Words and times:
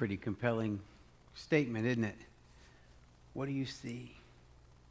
pretty 0.00 0.16
compelling 0.16 0.80
statement, 1.34 1.84
isn't 1.86 2.04
it? 2.04 2.16
What 3.34 3.44
do 3.44 3.52
you 3.52 3.66
see? 3.66 4.16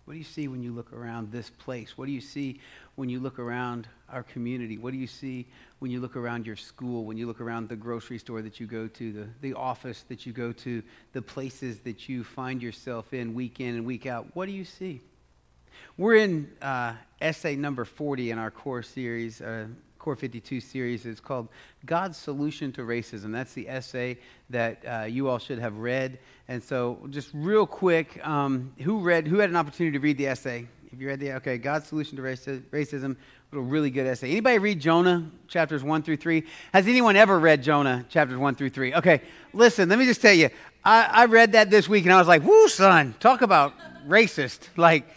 What 0.06 0.14
do 0.14 0.20
you 0.20 0.24
see 0.24 0.48
when 0.48 0.62
you 0.62 0.72
look 0.72 0.94
around 0.94 1.32
this 1.32 1.50
place? 1.50 1.98
What 1.98 2.06
do 2.06 2.12
you 2.12 2.22
see 2.22 2.60
when 2.94 3.10
you 3.10 3.20
look 3.20 3.40
around 3.40 3.88
our 4.12 4.22
community? 4.22 4.78
What 4.78 4.92
do 4.92 5.00
you 5.00 5.08
see 5.08 5.48
when 5.80 5.90
you 5.90 6.00
look 6.00 6.16
around 6.16 6.46
your 6.46 6.56
school, 6.56 7.06
when 7.06 7.18
you 7.18 7.26
look 7.26 7.42
around 7.42 7.70
the 7.70 7.76
grocery 7.76 8.20
store 8.20 8.44
that 8.44 8.60
you 8.60 8.68
go 8.68 8.88
to, 8.88 9.12
the, 9.12 9.28
the 9.42 9.56
office 9.56 10.06
that 10.10 10.28
you 10.28 10.32
go 10.32 10.52
to, 10.52 10.84
the 11.14 11.24
places 11.24 11.80
that 11.80 12.08
you 12.08 12.24
find 12.24 12.62
yourself 12.62 13.12
in 13.12 13.34
week 13.34 13.60
in 13.60 13.78
and 13.78 13.88
week 13.88 14.06
out? 14.06 14.28
What 14.36 14.46
do 14.46 14.52
you 14.52 14.64
see? 14.64 15.02
We're 15.98 16.18
in 16.18 16.52
uh, 16.62 16.94
essay 17.20 17.56
number 17.56 17.84
40 17.84 18.30
in 18.30 18.38
our 18.38 18.52
core 18.52 18.84
series, 18.84 19.42
uh, 19.42 19.70
Core 20.10 20.16
52 20.16 20.60
series. 20.60 21.06
It's 21.06 21.20
called 21.20 21.50
God's 21.86 22.18
Solution 22.18 22.72
to 22.72 22.82
Racism. 22.82 23.32
That's 23.32 23.54
the 23.54 23.70
essay 23.70 24.18
that 24.50 24.84
uh, 24.84 25.04
you 25.04 25.30
all 25.30 25.38
should 25.38 25.60
have 25.60 25.78
read. 25.78 26.18
And 26.48 26.64
so, 26.64 26.98
just 27.12 27.30
real 27.32 27.68
quick, 27.68 28.20
um, 28.26 28.74
who 28.82 29.02
read? 29.02 29.28
Who 29.28 29.38
had 29.38 29.52
an 29.52 29.56
opportunity 29.56 29.96
to 30.00 30.02
read 30.02 30.18
the 30.18 30.26
essay? 30.26 30.68
If 30.92 31.00
you 31.00 31.08
read 31.08 31.20
the 31.20 31.34
okay, 31.34 31.60
God's 31.60 31.86
Solution 31.86 32.18
to 32.18 32.24
Racism, 32.24 33.18
a 33.54 33.60
really 33.60 33.92
good 33.92 34.08
essay. 34.08 34.32
Anybody 34.32 34.58
read 34.58 34.80
Jonah 34.80 35.30
chapters 35.48 35.84
one 35.84 36.02
through 36.02 36.18
three? 36.18 36.44
Has 36.74 36.88
anyone 36.88 37.16
ever 37.16 37.38
read 37.38 37.62
Jonah 37.62 38.04
chapters 38.10 38.40
one 38.40 38.56
through 38.56 38.72
three? 38.72 38.96
Okay, 38.96 39.22
listen. 39.54 39.90
Let 39.90 40.00
me 40.00 40.06
just 40.06 40.24
tell 40.24 40.34
you. 40.34 40.50
I, 40.84 41.04
I 41.04 41.26
read 41.26 41.52
that 41.52 41.70
this 41.70 41.88
week, 41.88 42.06
and 42.06 42.14
I 42.14 42.18
was 42.18 42.28
like, 42.28 42.44
"Woo, 42.44 42.68
son! 42.68 43.14
Talk 43.20 43.44
about 43.44 43.76
racist!" 44.08 44.70
Like 44.76 45.08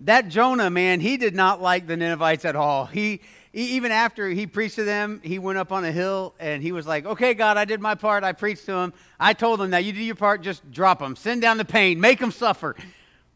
that 0.00 0.28
Jonah 0.28 0.68
man, 0.68 1.00
he 1.00 1.16
did 1.16 1.34
not 1.34 1.62
like 1.62 1.86
the 1.86 1.96
Ninevites 1.96 2.44
at 2.44 2.54
all. 2.54 2.84
He 2.84 3.22
even 3.52 3.92
after 3.92 4.28
he 4.28 4.46
preached 4.46 4.76
to 4.76 4.84
them, 4.84 5.20
he 5.22 5.38
went 5.38 5.58
up 5.58 5.72
on 5.72 5.84
a 5.84 5.92
hill 5.92 6.34
and 6.40 6.62
he 6.62 6.72
was 6.72 6.86
like, 6.86 7.04
Okay, 7.04 7.34
God, 7.34 7.56
I 7.56 7.64
did 7.64 7.80
my 7.80 7.94
part. 7.94 8.24
I 8.24 8.32
preached 8.32 8.64
to 8.66 8.72
them. 8.72 8.94
I 9.20 9.34
told 9.34 9.60
them, 9.60 9.70
Now 9.70 9.78
you 9.78 9.92
do 9.92 10.00
your 10.00 10.14
part, 10.14 10.42
just 10.42 10.70
drop 10.70 11.00
them. 11.00 11.16
Send 11.16 11.42
down 11.42 11.58
the 11.58 11.64
pain. 11.64 12.00
Make 12.00 12.18
them 12.18 12.32
suffer. 12.32 12.74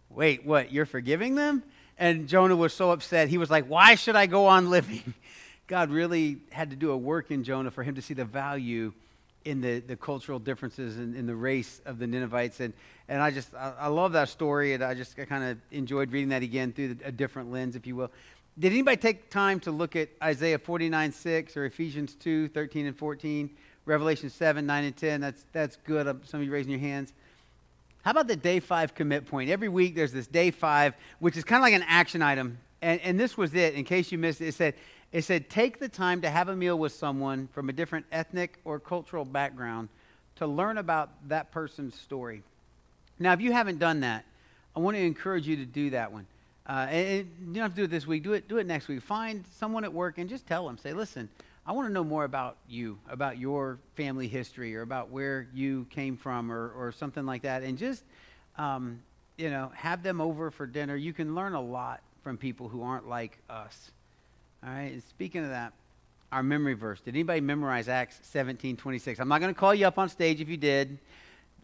Wait, 0.09 0.47
what? 0.47 0.73
You're 0.73 0.87
forgiving 0.87 1.35
them? 1.35 1.63
And 1.99 2.29
Jonah 2.29 2.57
was 2.57 2.73
so 2.73 2.91
upset. 2.91 3.29
He 3.29 3.39
was 3.39 3.51
like, 3.51 3.67
Why 3.67 3.95
should 3.95 4.17
I 4.17 4.27
go 4.27 4.47
on 4.47 4.71
living? 4.71 5.15
God 5.67 5.91
really 5.91 6.39
had 6.51 6.71
to 6.71 6.77
do 6.77 6.93
a 6.93 6.97
work 6.97 7.31
in 7.31 7.45
Jonah 7.45 7.71
for 7.71 7.83
him 7.83 7.97
to 7.97 8.03
see 8.03 8.15
the 8.15 8.25
value 8.25 8.93
in 9.45 9.61
the, 9.61 9.79
the 9.81 9.97
cultural 9.97 10.39
differences 10.39 10.99
in, 10.99 11.15
in 11.15 11.27
the 11.27 11.35
race 11.35 11.81
of 11.85 11.99
the 11.99 12.07
Ninevites. 12.07 12.61
And, 12.61 12.73
and 13.09 13.23
I 13.23 13.31
just, 13.31 13.55
I, 13.55 13.73
I 13.81 13.87
love 13.89 14.13
that 14.13 14.29
story. 14.29 14.75
And 14.75 14.83
I 14.83 14.95
just 14.95 15.17
kind 15.17 15.45
of 15.45 15.59
enjoyed 15.71 16.11
reading 16.11 16.31
that 16.31 16.43
again 16.43 16.73
through 16.73 16.97
a 17.05 17.13
different 17.13 17.53
lens, 17.53 17.77
if 17.77 17.87
you 17.87 17.95
will. 17.95 18.11
Did 18.59 18.73
anybody 18.73 18.97
take 18.97 19.29
time 19.29 19.61
to 19.61 19.71
look 19.71 19.97
at 19.97 20.09
Isaiah 20.23 20.59
49 20.59 21.13
6 21.13 21.57
or 21.59 21.67
Ephesians 21.67 22.15
2 22.15 22.49
13 22.49 22.87
and 22.87 22.97
14, 22.97 23.51
Revelation 23.85 24.31
7 24.31 24.65
9 24.65 24.85
and 24.85 24.97
10? 24.97 25.21
That's, 25.21 25.45
that's 25.53 25.77
good. 25.85 26.07
Some 26.27 26.41
of 26.41 26.47
you 26.47 26.53
raising 26.53 26.73
your 26.73 26.81
hands. 26.81 27.13
How 28.03 28.13
about 28.13 28.29
the 28.29 28.37
day 28.37 28.61
five 28.61 28.95
commit 28.95 29.27
point? 29.27 29.51
Every 29.51 29.69
week 29.69 29.95
there's 29.95 30.13
this 30.13 30.27
day 30.27 30.51
five, 30.51 30.95
which 31.19 31.37
is 31.37 31.45
kind 31.45 31.61
of 31.61 31.65
like 31.65 31.75
an 31.75 31.85
action 31.87 32.23
item. 32.23 32.59
And, 32.81 33.01
and 33.03 33.21
this 33.21 33.37
was 33.37 33.53
it, 33.55 33.75
in 33.75 33.85
case 33.85 34.11
you 34.11 34.17
missed 34.17 34.41
it. 34.41 34.49
It 34.49 34.55
said, 34.55 34.75
it 35.13 35.23
said, 35.23 35.51
take 35.51 35.79
the 35.79 35.89
time 35.89 36.23
to 36.23 36.31
have 36.31 36.49
a 36.49 36.57
meal 36.57 36.79
with 36.79 36.93
someone 36.93 37.49
from 37.49 37.69
a 37.69 37.73
different 37.73 38.07
ethnic 38.11 38.59
or 38.65 38.79
cultural 38.79 39.25
background 39.25 39.89
to 40.37 40.47
learn 40.47 40.79
about 40.79 41.11
that 41.29 41.51
person's 41.51 41.95
story. 41.95 42.43
Now, 43.19 43.33
if 43.33 43.41
you 43.41 43.53
haven't 43.53 43.81
done 43.81 44.01
that, 44.01 44.25
I 44.75 44.81
want 44.81 44.97
to 44.97 45.03
encourage 45.03 45.47
you 45.47 45.57
to 45.57 45.67
do 45.67 45.91
that 45.91 46.13
one. 46.13 46.27
Uh, 46.69 46.87
and, 46.91 47.31
you 47.41 47.55
don't 47.55 47.63
have 47.63 47.73
to 47.73 47.77
do 47.77 47.85
it 47.85 47.91
this 47.91 48.07
week. 48.07 48.23
Do 48.23 48.33
it, 48.33 48.49
do 48.49 48.59
it 48.59 48.67
next 48.67 48.89
week. 48.89 49.01
Find 49.03 49.45
someone 49.53 49.85
at 49.85 49.93
work 49.93 50.19
and 50.19 50.29
just 50.29 50.47
tell 50.47 50.67
them. 50.67 50.79
Say, 50.79 50.93
listen, 50.93 51.29
I 51.67 51.73
want 51.73 51.89
to 51.89 51.93
know 51.93 52.05
more 52.05 52.25
about 52.25 52.57
you, 52.69 52.99
about 53.09 53.39
your 53.39 53.79
family 53.95 54.29
history, 54.29 54.75
or 54.75 54.83
about 54.83 55.11
where 55.11 55.49
you 55.55 55.87
came 55.91 56.17
from, 56.17 56.51
or, 56.51 56.71
or 56.71 56.93
something 56.93 57.25
like 57.25 57.43
that. 57.43 57.63
And 57.63 57.79
just, 57.79 58.03
um, 58.59 59.01
you 59.37 59.51
know, 59.51 59.71
have 59.75 60.03
them 60.03 60.21
over 60.21 60.51
for 60.51 60.67
dinner. 60.67 60.97
You 60.97 61.13
can 61.13 61.35
learn 61.35 61.55
a 61.55 61.61
lot 61.61 62.01
from 62.23 62.37
people 62.37 62.69
who 62.69 62.83
aren't 62.83 63.09
like 63.09 63.39
us. 63.49 63.91
All 64.65 64.71
right. 64.71 64.93
And 64.93 65.03
speaking 65.05 65.45
of 65.45 65.51
that, 65.51 65.73
our 66.33 66.43
memory 66.43 66.75
verse. 66.75 67.01
Did 67.01 67.15
anybody 67.15 67.41
memorize 67.41 67.89
Acts 67.89 68.19
17, 68.23 68.77
26? 68.77 69.21
I'm 69.21 69.29
not 69.29 69.41
going 69.41 69.55
to 69.55 69.59
call 69.59 69.75
you 69.75 69.87
up 69.87 69.99
on 69.99 70.09
stage 70.09 70.41
if 70.41 70.49
you 70.49 70.57
did. 70.57 70.99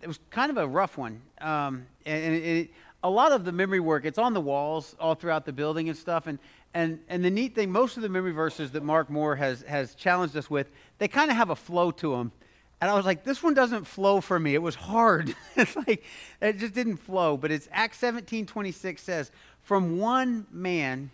It 0.00 0.06
was 0.06 0.18
kind 0.30 0.50
of 0.50 0.56
a 0.56 0.66
rough 0.66 0.96
one. 0.96 1.20
Um, 1.40 1.86
and, 2.06 2.24
and 2.24 2.34
it, 2.34 2.70
a 3.02 3.10
lot 3.10 3.32
of 3.32 3.44
the 3.44 3.52
memory 3.52 3.80
work, 3.80 4.04
it's 4.04 4.18
on 4.18 4.32
the 4.32 4.40
walls 4.40 4.94
all 5.00 5.14
throughout 5.14 5.44
the 5.44 5.52
building 5.52 5.88
and 5.88 5.98
stuff. 5.98 6.26
And, 6.26 6.38
and, 6.74 7.00
and 7.08 7.24
the 7.24 7.30
neat 7.30 7.54
thing, 7.54 7.70
most 7.70 7.96
of 7.96 8.02
the 8.02 8.08
memory 8.08 8.32
verses 8.32 8.70
that 8.72 8.82
Mark 8.82 9.10
Moore 9.10 9.36
has, 9.36 9.62
has 9.62 9.94
challenged 9.94 10.36
us 10.36 10.48
with, 10.48 10.70
they 10.98 11.08
kind 11.08 11.30
of 11.30 11.36
have 11.36 11.50
a 11.50 11.56
flow 11.56 11.90
to 11.90 12.12
them. 12.16 12.32
And 12.80 12.90
I 12.90 12.94
was 12.94 13.06
like, 13.06 13.22
this 13.22 13.42
one 13.42 13.54
doesn't 13.54 13.86
flow 13.86 14.20
for 14.20 14.38
me. 14.38 14.54
It 14.54 14.62
was 14.62 14.74
hard. 14.74 15.34
it's 15.56 15.76
like, 15.76 16.04
it 16.40 16.58
just 16.58 16.74
didn't 16.74 16.96
flow. 16.96 17.36
But 17.36 17.52
it's 17.52 17.68
Acts 17.72 17.98
17 17.98 18.46
26 18.46 19.00
says, 19.00 19.30
From 19.62 19.98
one 19.98 20.46
man, 20.50 21.10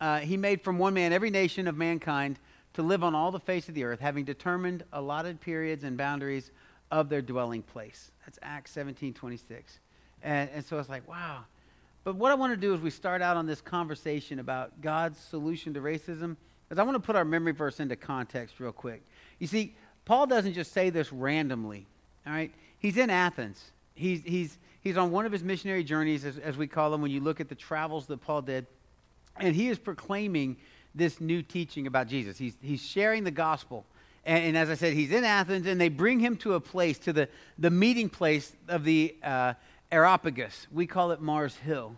uh, 0.00 0.18
he 0.18 0.36
made 0.36 0.62
from 0.62 0.78
one 0.78 0.94
man 0.94 1.12
every 1.12 1.30
nation 1.30 1.68
of 1.68 1.76
mankind 1.76 2.38
to 2.74 2.82
live 2.82 3.02
on 3.02 3.14
all 3.14 3.30
the 3.30 3.40
face 3.40 3.68
of 3.68 3.74
the 3.74 3.84
earth, 3.84 4.00
having 4.00 4.24
determined 4.24 4.84
allotted 4.92 5.40
periods 5.40 5.84
and 5.84 5.96
boundaries 5.96 6.50
of 6.90 7.08
their 7.08 7.22
dwelling 7.22 7.62
place. 7.62 8.10
That's 8.26 8.38
Acts 8.42 8.70
17 8.72 9.14
26. 9.14 9.78
And, 10.22 10.50
and 10.54 10.64
so 10.64 10.78
it's 10.78 10.88
like, 10.88 11.08
wow. 11.08 11.44
But 12.04 12.16
what 12.16 12.32
I 12.32 12.34
want 12.34 12.52
to 12.52 12.56
do 12.56 12.74
is 12.74 12.80
we 12.80 12.90
start 12.90 13.22
out 13.22 13.36
on 13.36 13.46
this 13.46 13.60
conversation 13.60 14.38
about 14.38 14.80
God's 14.80 15.18
solution 15.18 15.74
to 15.74 15.80
racism, 15.80 16.36
is 16.70 16.78
I 16.78 16.82
want 16.82 16.94
to 16.94 17.00
put 17.00 17.16
our 17.16 17.24
memory 17.24 17.52
verse 17.52 17.80
into 17.80 17.96
context 17.96 18.58
real 18.58 18.72
quick. 18.72 19.02
You 19.38 19.46
see, 19.46 19.74
Paul 20.04 20.26
doesn't 20.26 20.54
just 20.54 20.72
say 20.72 20.90
this 20.90 21.12
randomly, 21.12 21.86
all 22.26 22.32
right? 22.32 22.52
He's 22.78 22.96
in 22.96 23.10
Athens. 23.10 23.70
He's, 23.94 24.22
he's, 24.22 24.58
he's 24.80 24.96
on 24.96 25.10
one 25.10 25.26
of 25.26 25.32
his 25.32 25.44
missionary 25.44 25.84
journeys, 25.84 26.24
as, 26.24 26.38
as 26.38 26.56
we 26.56 26.66
call 26.66 26.90
them, 26.90 27.02
when 27.02 27.10
you 27.10 27.20
look 27.20 27.40
at 27.40 27.48
the 27.48 27.54
travels 27.54 28.06
that 28.06 28.20
Paul 28.22 28.42
did. 28.42 28.66
And 29.36 29.54
he 29.54 29.68
is 29.68 29.78
proclaiming 29.78 30.56
this 30.94 31.20
new 31.20 31.42
teaching 31.42 31.86
about 31.86 32.08
Jesus. 32.08 32.38
He's, 32.38 32.54
he's 32.62 32.82
sharing 32.82 33.24
the 33.24 33.30
gospel. 33.30 33.84
And, 34.24 34.44
and, 34.44 34.56
as 34.56 34.68
I 34.70 34.74
said, 34.74 34.92
he's 34.92 35.12
in 35.12 35.24
Athens, 35.24 35.66
and 35.66 35.80
they 35.80 35.88
bring 35.88 36.20
him 36.20 36.36
to 36.38 36.54
a 36.54 36.60
place, 36.60 36.98
to 37.00 37.12
the, 37.12 37.28
the 37.58 37.70
meeting 37.70 38.08
place 38.08 38.52
of 38.68 38.84
the 38.84 39.14
uh, 39.22 39.54
Areopagus. 39.92 40.66
We 40.70 40.86
call 40.86 41.10
it 41.10 41.20
Mars 41.20 41.56
Hill. 41.56 41.96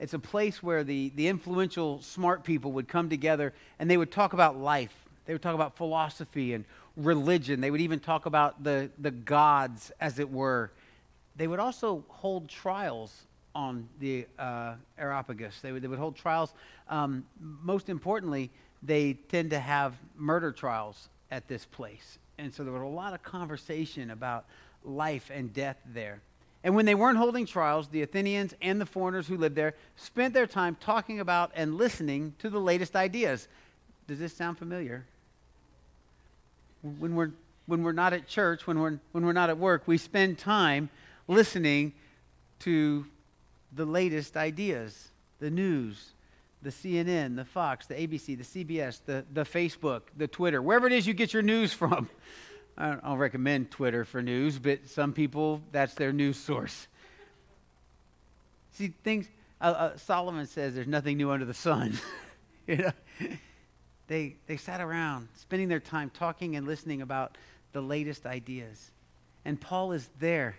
It's 0.00 0.14
a 0.14 0.18
place 0.18 0.62
where 0.62 0.82
the, 0.82 1.12
the 1.14 1.28
influential, 1.28 2.00
smart 2.02 2.42
people 2.42 2.72
would 2.72 2.88
come 2.88 3.08
together 3.08 3.52
and 3.78 3.90
they 3.90 3.96
would 3.96 4.10
talk 4.10 4.32
about 4.32 4.58
life. 4.58 4.94
They 5.26 5.34
would 5.34 5.42
talk 5.42 5.54
about 5.54 5.76
philosophy 5.76 6.54
and 6.54 6.64
religion. 6.96 7.60
They 7.60 7.70
would 7.70 7.82
even 7.82 8.00
talk 8.00 8.26
about 8.26 8.64
the, 8.64 8.90
the 8.98 9.10
gods, 9.10 9.92
as 10.00 10.18
it 10.18 10.28
were. 10.30 10.72
They 11.36 11.46
would 11.46 11.60
also 11.60 12.04
hold 12.08 12.48
trials 12.48 13.14
on 13.54 13.88
the 14.00 14.26
uh, 14.38 14.74
Areopagus. 14.98 15.60
They 15.60 15.70
would, 15.72 15.82
they 15.82 15.88
would 15.88 15.98
hold 15.98 16.16
trials. 16.16 16.52
Um, 16.88 17.24
most 17.38 17.88
importantly, 17.88 18.50
they 18.82 19.14
tend 19.28 19.50
to 19.50 19.60
have 19.60 19.94
murder 20.16 20.50
trials 20.50 21.08
at 21.30 21.46
this 21.46 21.64
place. 21.64 22.18
And 22.38 22.52
so 22.52 22.64
there 22.64 22.72
was 22.72 22.82
a 22.82 22.86
lot 22.86 23.12
of 23.12 23.22
conversation 23.22 24.10
about 24.10 24.46
life 24.82 25.30
and 25.32 25.52
death 25.52 25.76
there. 25.92 26.22
And 26.62 26.74
when 26.74 26.84
they 26.84 26.94
weren't 26.94 27.16
holding 27.16 27.46
trials, 27.46 27.88
the 27.88 28.02
Athenians 28.02 28.54
and 28.60 28.80
the 28.80 28.86
foreigners 28.86 29.26
who 29.26 29.36
lived 29.36 29.56
there 29.56 29.74
spent 29.96 30.34
their 30.34 30.46
time 30.46 30.76
talking 30.78 31.20
about 31.20 31.52
and 31.54 31.76
listening 31.76 32.34
to 32.40 32.50
the 32.50 32.60
latest 32.60 32.96
ideas. 32.96 33.48
Does 34.06 34.18
this 34.18 34.34
sound 34.34 34.58
familiar? 34.58 35.06
When 36.82 37.14
we're, 37.14 37.30
when 37.66 37.82
we're 37.82 37.92
not 37.92 38.12
at 38.12 38.26
church, 38.26 38.66
when 38.66 38.78
we're, 38.78 38.98
when 39.12 39.24
we're 39.24 39.32
not 39.32 39.48
at 39.48 39.56
work, 39.56 39.84
we 39.86 39.96
spend 39.96 40.38
time 40.38 40.90
listening 41.28 41.94
to 42.60 43.06
the 43.72 43.86
latest 43.86 44.36
ideas, 44.36 45.08
the 45.38 45.50
news, 45.50 46.12
the 46.62 46.70
CNN, 46.70 47.36
the 47.36 47.44
Fox, 47.44 47.86
the 47.86 47.94
ABC, 47.94 48.36
the 48.36 48.64
CBS, 48.64 49.00
the, 49.06 49.24
the 49.32 49.44
Facebook, 49.44 50.02
the 50.16 50.28
Twitter, 50.28 50.60
wherever 50.60 50.86
it 50.86 50.92
is 50.92 51.06
you 51.06 51.14
get 51.14 51.32
your 51.32 51.42
news 51.42 51.72
from. 51.72 52.08
I 52.80 52.96
don't, 52.96 53.18
recommend 53.18 53.70
Twitter 53.70 54.06
for 54.06 54.22
news, 54.22 54.58
but 54.58 54.88
some 54.88 55.12
people, 55.12 55.60
that's 55.70 55.92
their 55.94 56.14
news 56.14 56.38
source. 56.38 56.88
See, 58.72 58.94
things, 59.04 59.28
uh, 59.60 59.64
uh, 59.64 59.96
Solomon 59.98 60.46
says 60.46 60.74
there's 60.74 60.86
nothing 60.86 61.18
new 61.18 61.30
under 61.30 61.44
the 61.44 61.52
sun. 61.52 61.98
you 62.66 62.76
know? 62.76 62.92
They, 64.06 64.36
they 64.46 64.56
sat 64.56 64.80
around 64.80 65.28
spending 65.34 65.68
their 65.68 65.78
time 65.78 66.10
talking 66.10 66.56
and 66.56 66.66
listening 66.66 67.02
about 67.02 67.36
the 67.72 67.82
latest 67.82 68.24
ideas. 68.24 68.90
And 69.44 69.60
Paul 69.60 69.92
is 69.92 70.08
there. 70.18 70.56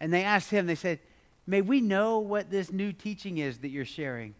And 0.00 0.12
they 0.12 0.22
asked 0.22 0.50
him, 0.50 0.66
they 0.66 0.74
said, 0.74 0.98
May 1.46 1.62
we 1.62 1.80
know 1.80 2.18
what 2.18 2.50
this 2.50 2.70
new 2.70 2.92
teaching 2.92 3.38
is 3.38 3.58
that 3.58 3.68
you're 3.68 3.84
sharing? 3.86 4.34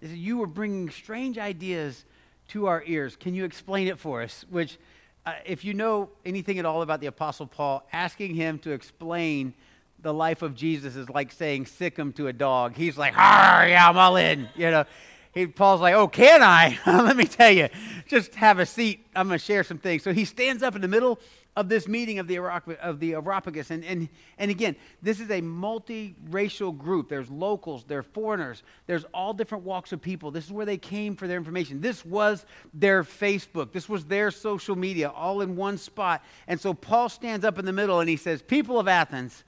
They 0.00 0.08
said, 0.08 0.18
You 0.18 0.38
were 0.38 0.46
bringing 0.48 0.90
strange 0.90 1.38
ideas 1.38 2.04
to 2.48 2.66
our 2.66 2.82
ears. 2.84 3.14
Can 3.14 3.34
you 3.34 3.44
explain 3.44 3.86
it 3.86 3.98
for 3.98 4.22
us? 4.22 4.44
Which 4.50 4.76
if 5.44 5.64
you 5.64 5.74
know 5.74 6.10
anything 6.24 6.58
at 6.58 6.64
all 6.64 6.82
about 6.82 7.00
the 7.00 7.06
Apostle 7.06 7.46
Paul, 7.46 7.86
asking 7.92 8.34
him 8.34 8.58
to 8.60 8.72
explain 8.72 9.54
the 10.00 10.14
life 10.14 10.42
of 10.42 10.54
Jesus 10.54 10.96
is 10.96 11.08
like 11.08 11.32
saying 11.32 11.66
sic 11.66 11.96
him 11.96 12.12
to 12.14 12.28
a 12.28 12.32
dog. 12.32 12.76
He's 12.76 12.96
like, 12.96 13.14
yeah, 13.14 13.88
I'm 13.88 13.96
all 13.96 14.16
in. 14.16 14.48
You 14.54 14.70
know, 14.70 14.84
he, 15.32 15.46
Paul's 15.46 15.80
like, 15.80 15.94
oh, 15.94 16.08
can 16.08 16.42
I? 16.42 16.78
Let 16.86 17.16
me 17.16 17.24
tell 17.24 17.50
you, 17.50 17.68
just 18.06 18.34
have 18.36 18.58
a 18.58 18.66
seat. 18.66 19.06
I'm 19.14 19.28
going 19.28 19.38
to 19.38 19.44
share 19.44 19.64
some 19.64 19.78
things. 19.78 20.02
So 20.02 20.12
he 20.12 20.24
stands 20.24 20.62
up 20.62 20.74
in 20.74 20.82
the 20.82 20.88
middle 20.88 21.18
of 21.58 21.68
this 21.68 21.88
meeting 21.88 22.20
of 22.20 22.28
the, 22.28 22.38
of 22.38 23.00
the 23.00 23.14
Areopagus. 23.14 23.72
And, 23.72 23.84
and, 23.84 24.08
and 24.38 24.48
again, 24.48 24.76
this 25.02 25.18
is 25.18 25.28
a 25.28 25.40
multiracial 25.40 26.78
group. 26.78 27.08
There's 27.08 27.28
locals, 27.28 27.82
there's 27.82 28.06
foreigners, 28.12 28.62
there's 28.86 29.02
all 29.12 29.34
different 29.34 29.64
walks 29.64 29.92
of 29.92 30.00
people. 30.00 30.30
This 30.30 30.44
is 30.44 30.52
where 30.52 30.64
they 30.64 30.76
came 30.78 31.16
for 31.16 31.26
their 31.26 31.36
information. 31.36 31.80
This 31.80 32.04
was 32.04 32.46
their 32.72 33.02
Facebook, 33.02 33.72
this 33.72 33.88
was 33.88 34.04
their 34.04 34.30
social 34.30 34.76
media, 34.76 35.08
all 35.08 35.40
in 35.40 35.56
one 35.56 35.78
spot. 35.78 36.22
And 36.46 36.60
so 36.60 36.72
Paul 36.72 37.08
stands 37.08 37.44
up 37.44 37.58
in 37.58 37.64
the 37.64 37.72
middle 37.72 37.98
and 37.98 38.08
he 38.08 38.16
says, 38.16 38.40
People 38.40 38.78
of 38.78 38.86
Athens, 38.86 39.42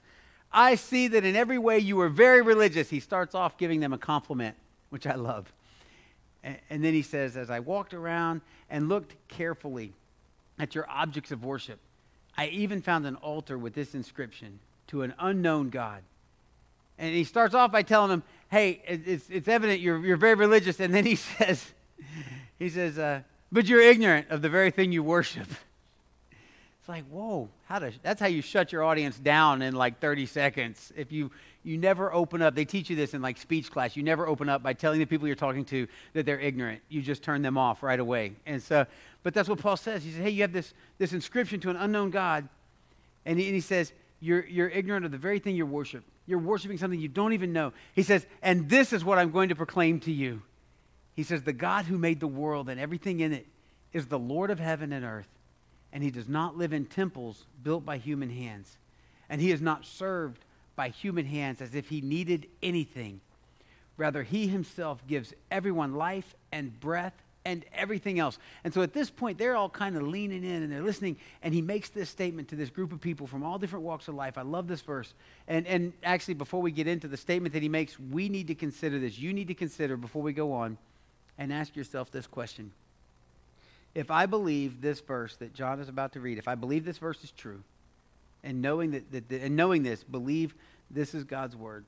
I 0.51 0.75
see 0.75 1.07
that 1.07 1.23
in 1.23 1.37
every 1.37 1.59
way 1.59 1.79
you 1.79 1.97
are 2.01 2.09
very 2.09 2.41
religious. 2.41 2.89
He 2.89 2.99
starts 2.99 3.33
off 3.33 3.57
giving 3.57 3.79
them 3.79 3.93
a 3.93 3.97
compliment, 3.97 4.57
which 4.89 5.07
I 5.07 5.15
love. 5.15 5.53
And 6.43 6.83
then 6.83 6.93
he 6.93 7.03
says, 7.03 7.37
As 7.37 7.49
I 7.49 7.61
walked 7.61 7.93
around 7.93 8.41
and 8.69 8.89
looked 8.89 9.15
carefully 9.29 9.93
at 10.59 10.75
your 10.75 10.89
objects 10.89 11.31
of 11.31 11.45
worship, 11.45 11.79
I 12.37 12.47
even 12.47 12.81
found 12.81 13.05
an 13.05 13.15
altar 13.15 13.57
with 13.57 13.73
this 13.73 13.93
inscription 13.93 14.59
to 14.87 15.03
an 15.03 15.13
unknown 15.19 15.69
God. 15.69 16.01
And 16.97 17.15
he 17.15 17.23
starts 17.23 17.55
off 17.55 17.71
by 17.71 17.81
telling 17.81 18.09
them, 18.09 18.23
Hey, 18.49 18.81
it's, 18.85 19.29
it's 19.29 19.47
evident 19.47 19.79
you're, 19.79 20.05
you're 20.05 20.17
very 20.17 20.35
religious. 20.35 20.79
And 20.79 20.93
then 20.93 21.05
he 21.05 21.15
says, 21.15 21.73
he 22.59 22.69
says, 22.69 22.99
uh, 22.99 23.21
But 23.51 23.67
you're 23.67 23.81
ignorant 23.81 24.29
of 24.29 24.41
the 24.41 24.49
very 24.49 24.71
thing 24.71 24.91
you 24.91 25.03
worship. 25.03 25.47
It's 26.81 26.89
like, 26.89 27.05
whoa, 27.09 27.47
how 27.65 27.77
to, 27.77 27.91
that's 28.01 28.19
how 28.19 28.27
you 28.27 28.41
shut 28.41 28.71
your 28.71 28.83
audience 28.83 29.19
down 29.19 29.61
in 29.61 29.75
like 29.75 29.99
30 29.99 30.25
seconds. 30.25 30.91
If 30.95 31.11
you, 31.11 31.29
you 31.63 31.77
never 31.77 32.13
open 32.13 32.41
up, 32.41 32.55
they 32.55 32.65
teach 32.65 32.89
you 32.89 32.95
this 32.95 33.13
in 33.13 33.21
like 33.21 33.37
speech 33.37 33.71
class. 33.71 33.95
You 33.95 34.03
never 34.03 34.27
open 34.27 34.49
up 34.49 34.63
by 34.63 34.73
telling 34.73 34.99
the 34.99 35.05
people 35.05 35.27
you're 35.27 35.35
talking 35.35 35.65
to 35.65 35.87
that 36.13 36.25
they're 36.25 36.39
ignorant. 36.39 36.81
You 36.89 37.01
just 37.01 37.23
turn 37.23 37.41
them 37.41 37.57
off 37.57 37.83
right 37.83 37.99
away. 37.99 38.33
And 38.45 38.61
so, 38.61 38.85
but 39.23 39.33
that's 39.33 39.47
what 39.47 39.59
Paul 39.59 39.77
says. 39.77 40.03
He 40.03 40.11
says, 40.11 40.21
hey, 40.21 40.31
you 40.31 40.41
have 40.41 40.53
this, 40.53 40.73
this 40.97 41.13
inscription 41.13 41.59
to 41.61 41.69
an 41.69 41.75
unknown 41.75 42.09
God. 42.09 42.47
And 43.25 43.39
he, 43.39 43.45
and 43.45 43.55
he 43.55 43.61
says, 43.61 43.93
you're, 44.19 44.45
you're 44.45 44.69
ignorant 44.69 45.05
of 45.05 45.11
the 45.11 45.17
very 45.17 45.39
thing 45.39 45.55
you 45.55 45.65
worship. 45.65 46.03
You're 46.25 46.39
worshiping 46.39 46.77
something 46.77 46.99
you 46.99 47.07
don't 47.07 47.33
even 47.33 47.53
know. 47.53 47.73
He 47.93 48.03
says, 48.03 48.25
and 48.41 48.69
this 48.69 48.93
is 48.93 49.03
what 49.05 49.19
I'm 49.19 49.31
going 49.31 49.49
to 49.49 49.55
proclaim 49.55 49.99
to 50.01 50.11
you. 50.11 50.41
He 51.15 51.23
says, 51.23 51.43
the 51.43 51.53
God 51.53 51.85
who 51.85 51.97
made 51.97 52.19
the 52.19 52.27
world 52.27 52.69
and 52.69 52.79
everything 52.79 53.19
in 53.19 53.33
it 53.33 53.45
is 53.93 54.07
the 54.07 54.19
Lord 54.19 54.49
of 54.49 54.59
heaven 54.59 54.93
and 54.93 55.05
earth 55.05 55.27
and 55.93 56.03
he 56.03 56.11
does 56.11 56.27
not 56.27 56.57
live 56.57 56.73
in 56.73 56.85
temples 56.85 57.45
built 57.63 57.85
by 57.85 57.97
human 57.97 58.29
hands. 58.29 58.77
And 59.29 59.41
he 59.41 59.51
is 59.51 59.61
not 59.61 59.85
served 59.85 60.45
by 60.75 60.89
human 60.89 61.25
hands 61.25 61.61
as 61.61 61.75
if 61.75 61.89
he 61.89 62.01
needed 62.01 62.47
anything. 62.61 63.21
Rather, 63.97 64.23
he 64.23 64.47
himself 64.47 65.05
gives 65.07 65.33
everyone 65.49 65.95
life 65.95 66.35
and 66.51 66.79
breath 66.79 67.13
and 67.43 67.65
everything 67.73 68.19
else. 68.19 68.37
And 68.63 68.73
so 68.73 68.81
at 68.81 68.93
this 68.93 69.09
point, 69.09 69.37
they're 69.37 69.55
all 69.55 69.69
kind 69.69 69.95
of 69.95 70.03
leaning 70.03 70.43
in 70.43 70.63
and 70.63 70.71
they're 70.71 70.81
listening. 70.81 71.17
And 71.41 71.53
he 71.53 71.61
makes 71.61 71.89
this 71.89 72.09
statement 72.09 72.49
to 72.49 72.55
this 72.55 72.69
group 72.69 72.93
of 72.93 73.01
people 73.01 73.27
from 73.27 73.43
all 73.43 73.57
different 73.57 73.83
walks 73.83 74.07
of 74.07 74.15
life. 74.15 74.37
I 74.37 74.43
love 74.43 74.67
this 74.67 74.81
verse. 74.81 75.13
And, 75.47 75.65
and 75.67 75.93
actually, 76.03 76.35
before 76.35 76.61
we 76.61 76.71
get 76.71 76.87
into 76.87 77.07
the 77.07 77.17
statement 77.17 77.53
that 77.53 77.63
he 77.63 77.69
makes, 77.69 77.99
we 77.99 78.29
need 78.29 78.47
to 78.47 78.55
consider 78.55 78.99
this. 78.99 79.17
You 79.17 79.33
need 79.33 79.47
to 79.47 79.55
consider 79.55 79.97
before 79.97 80.21
we 80.21 80.33
go 80.33 80.53
on 80.53 80.77
and 81.37 81.51
ask 81.51 81.75
yourself 81.75 82.11
this 82.11 82.27
question 82.27 82.71
if 83.93 84.09
I 84.09 84.25
believe 84.25 84.81
this 84.81 85.01
verse 85.01 85.35
that 85.37 85.53
John 85.53 85.79
is 85.81 85.89
about 85.89 86.13
to 86.13 86.21
read, 86.21 86.37
if 86.37 86.47
I 86.47 86.55
believe 86.55 86.85
this 86.85 86.97
verse 86.97 87.23
is 87.23 87.31
true, 87.31 87.61
and 88.43 88.61
knowing 88.61 88.91
that, 88.91 89.11
that, 89.11 89.29
that, 89.29 89.41
and 89.41 89.55
knowing 89.55 89.83
this, 89.83 90.03
believe 90.03 90.55
this 90.89 91.13
is 91.13 91.23
God's 91.23 91.55
word, 91.55 91.85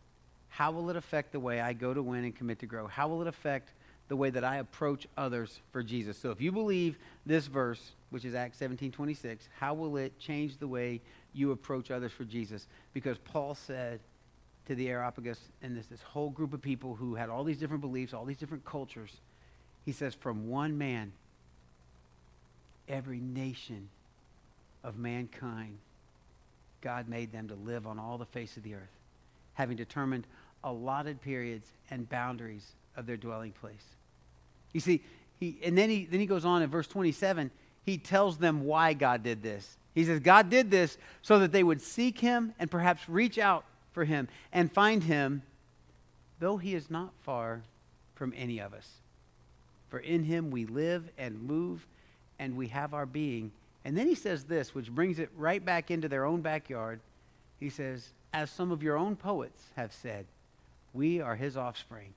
how 0.49 0.71
will 0.71 0.89
it 0.89 0.95
affect 0.95 1.31
the 1.31 1.39
way 1.39 1.59
I 1.59 1.73
go 1.73 1.93
to 1.93 2.01
win 2.01 2.23
and 2.23 2.35
commit 2.35 2.59
to 2.59 2.65
grow? 2.65 2.87
How 2.87 3.07
will 3.07 3.21
it 3.21 3.27
affect 3.27 3.69
the 4.07 4.15
way 4.15 4.29
that 4.29 4.43
I 4.43 4.57
approach 4.57 5.07
others 5.17 5.59
for 5.71 5.81
Jesus? 5.81 6.17
So 6.17 6.29
if 6.29 6.39
you 6.39 6.51
believe 6.51 6.97
this 7.25 7.47
verse, 7.47 7.91
which 8.11 8.23
is 8.23 8.35
Acts 8.35 8.59
17, 8.59 8.91
26, 8.91 9.49
how 9.59 9.73
will 9.73 9.97
it 9.97 10.17
change 10.19 10.57
the 10.57 10.67
way 10.67 11.01
you 11.33 11.51
approach 11.51 11.89
others 11.89 12.11
for 12.11 12.23
Jesus? 12.23 12.67
Because 12.93 13.17
Paul 13.17 13.55
said 13.55 13.99
to 14.67 14.75
the 14.75 14.89
Areopagus 14.89 15.39
and 15.61 15.75
this, 15.75 15.87
this 15.87 16.01
whole 16.01 16.29
group 16.29 16.53
of 16.53 16.61
people 16.61 16.95
who 16.95 17.15
had 17.15 17.29
all 17.29 17.43
these 17.43 17.57
different 17.57 17.81
beliefs, 17.81 18.13
all 18.13 18.25
these 18.25 18.37
different 18.37 18.63
cultures, 18.63 19.17
he 19.85 19.91
says, 19.91 20.13
from 20.13 20.49
one 20.49 20.77
man, 20.77 21.11
every 22.87 23.19
nation 23.19 23.89
of 24.83 24.97
mankind, 24.97 25.77
God 26.83 27.07
made 27.07 27.31
them 27.31 27.47
to 27.47 27.55
live 27.55 27.87
on 27.87 27.97
all 27.97 28.17
the 28.17 28.25
face 28.25 28.57
of 28.57 28.63
the 28.63 28.75
earth, 28.75 28.99
having 29.53 29.77
determined 29.77 30.27
allotted 30.63 31.21
periods 31.21 31.71
and 31.89 32.07
boundaries 32.09 32.73
of 32.97 33.05
their 33.05 33.17
dwelling 33.17 33.53
place. 33.53 33.85
You 34.73 34.81
see, 34.81 35.01
he, 35.39 35.57
and 35.63 35.77
then 35.77 35.89
he, 35.89 36.05
then 36.05 36.19
he 36.19 36.25
goes 36.25 36.43
on 36.43 36.61
in 36.61 36.69
verse 36.69 36.87
27, 36.87 37.49
he 37.85 37.97
tells 37.97 38.37
them 38.37 38.65
why 38.65 38.93
God 38.93 39.23
did 39.23 39.41
this. 39.41 39.77
He 39.95 40.03
says, 40.03 40.19
God 40.19 40.49
did 40.49 40.69
this 40.69 40.97
so 41.21 41.39
that 41.39 41.51
they 41.51 41.63
would 41.63 41.81
seek 41.81 42.19
him 42.19 42.53
and 42.59 42.69
perhaps 42.69 43.07
reach 43.07 43.37
out 43.37 43.63
for 43.93 44.03
him 44.03 44.27
and 44.51 44.71
find 44.71 45.03
him, 45.03 45.41
though 46.39 46.57
he 46.57 46.75
is 46.75 46.89
not 46.89 47.13
far 47.21 47.61
from 48.15 48.33
any 48.35 48.59
of 48.59 48.73
us. 48.73 48.89
For 49.89 49.99
in 49.99 50.23
him 50.23 50.51
we 50.51 50.65
live 50.65 51.09
and 51.17 51.41
move 51.41 51.85
and 52.39 52.57
we 52.57 52.67
have 52.69 52.93
our 52.93 53.05
being. 53.05 53.51
And 53.85 53.97
then 53.97 54.07
he 54.07 54.15
says 54.15 54.45
this, 54.45 54.73
which 54.73 54.91
brings 54.91 55.19
it 55.19 55.29
right 55.35 55.63
back 55.63 55.91
into 55.91 56.07
their 56.07 56.25
own 56.25 56.41
backyard. 56.41 57.01
He 57.59 57.69
says, 57.69 58.09
As 58.33 58.49
some 58.49 58.71
of 58.71 58.81
your 58.81 58.97
own 58.97 59.15
poets 59.15 59.61
have 59.75 59.93
said, 59.93 60.25
we 60.93 61.21
are 61.21 61.35
his 61.35 61.57
offspring. 61.57 62.13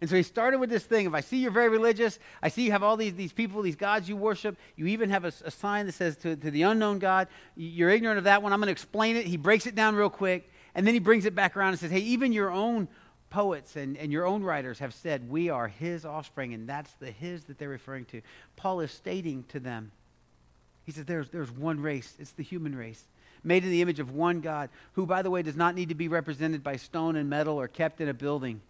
And 0.00 0.10
so 0.10 0.16
he 0.16 0.22
started 0.22 0.58
with 0.58 0.68
this 0.68 0.84
thing. 0.84 1.06
If 1.06 1.14
I 1.14 1.20
see 1.20 1.38
you're 1.38 1.50
very 1.50 1.70
religious, 1.70 2.18
I 2.42 2.48
see 2.48 2.64
you 2.64 2.72
have 2.72 2.82
all 2.82 2.98
these, 2.98 3.14
these 3.14 3.32
people, 3.32 3.62
these 3.62 3.76
gods 3.76 4.08
you 4.08 4.16
worship. 4.16 4.58
You 4.76 4.86
even 4.88 5.08
have 5.08 5.24
a, 5.24 5.32
a 5.44 5.50
sign 5.50 5.86
that 5.86 5.92
says 5.92 6.16
to, 6.18 6.36
to 6.36 6.50
the 6.50 6.62
unknown 6.62 6.98
God, 6.98 7.28
you're 7.56 7.88
ignorant 7.88 8.18
of 8.18 8.24
that 8.24 8.42
one. 8.42 8.52
I'm 8.52 8.58
going 8.58 8.66
to 8.66 8.72
explain 8.72 9.16
it. 9.16 9.26
He 9.26 9.38
breaks 9.38 9.66
it 9.66 9.74
down 9.74 9.94
real 9.94 10.10
quick. 10.10 10.50
And 10.74 10.86
then 10.86 10.92
he 10.92 11.00
brings 11.00 11.24
it 11.24 11.34
back 11.34 11.56
around 11.56 11.70
and 11.70 11.78
says, 11.78 11.90
hey, 11.90 12.00
even 12.00 12.34
your 12.34 12.50
own 12.50 12.88
poets 13.30 13.76
and, 13.76 13.96
and 13.96 14.12
your 14.12 14.26
own 14.26 14.42
writers 14.42 14.78
have 14.78 14.92
said 14.92 15.28
we 15.28 15.48
are 15.48 15.68
his 15.68 16.04
offspring, 16.04 16.54
and 16.54 16.68
that's 16.68 16.92
the 16.94 17.10
his 17.10 17.44
that 17.44 17.58
they're 17.58 17.68
referring 17.68 18.04
to. 18.06 18.20
Paul 18.56 18.80
is 18.80 18.90
stating 18.90 19.44
to 19.48 19.60
them, 19.60 19.90
he 20.86 20.92
says, 20.92 21.04
there's, 21.04 21.28
there's 21.30 21.50
one 21.50 21.80
race, 21.80 22.14
it's 22.18 22.30
the 22.30 22.44
human 22.44 22.74
race, 22.74 23.02
made 23.42 23.64
in 23.64 23.70
the 23.70 23.82
image 23.82 23.98
of 23.98 24.12
one 24.12 24.40
God, 24.40 24.70
who, 24.92 25.04
by 25.04 25.22
the 25.22 25.30
way, 25.30 25.42
does 25.42 25.56
not 25.56 25.74
need 25.74 25.88
to 25.88 25.96
be 25.96 26.06
represented 26.06 26.62
by 26.62 26.76
stone 26.76 27.16
and 27.16 27.28
metal 27.28 27.60
or 27.60 27.66
kept 27.66 28.00
in 28.00 28.08
a 28.08 28.14
building. 28.14 28.60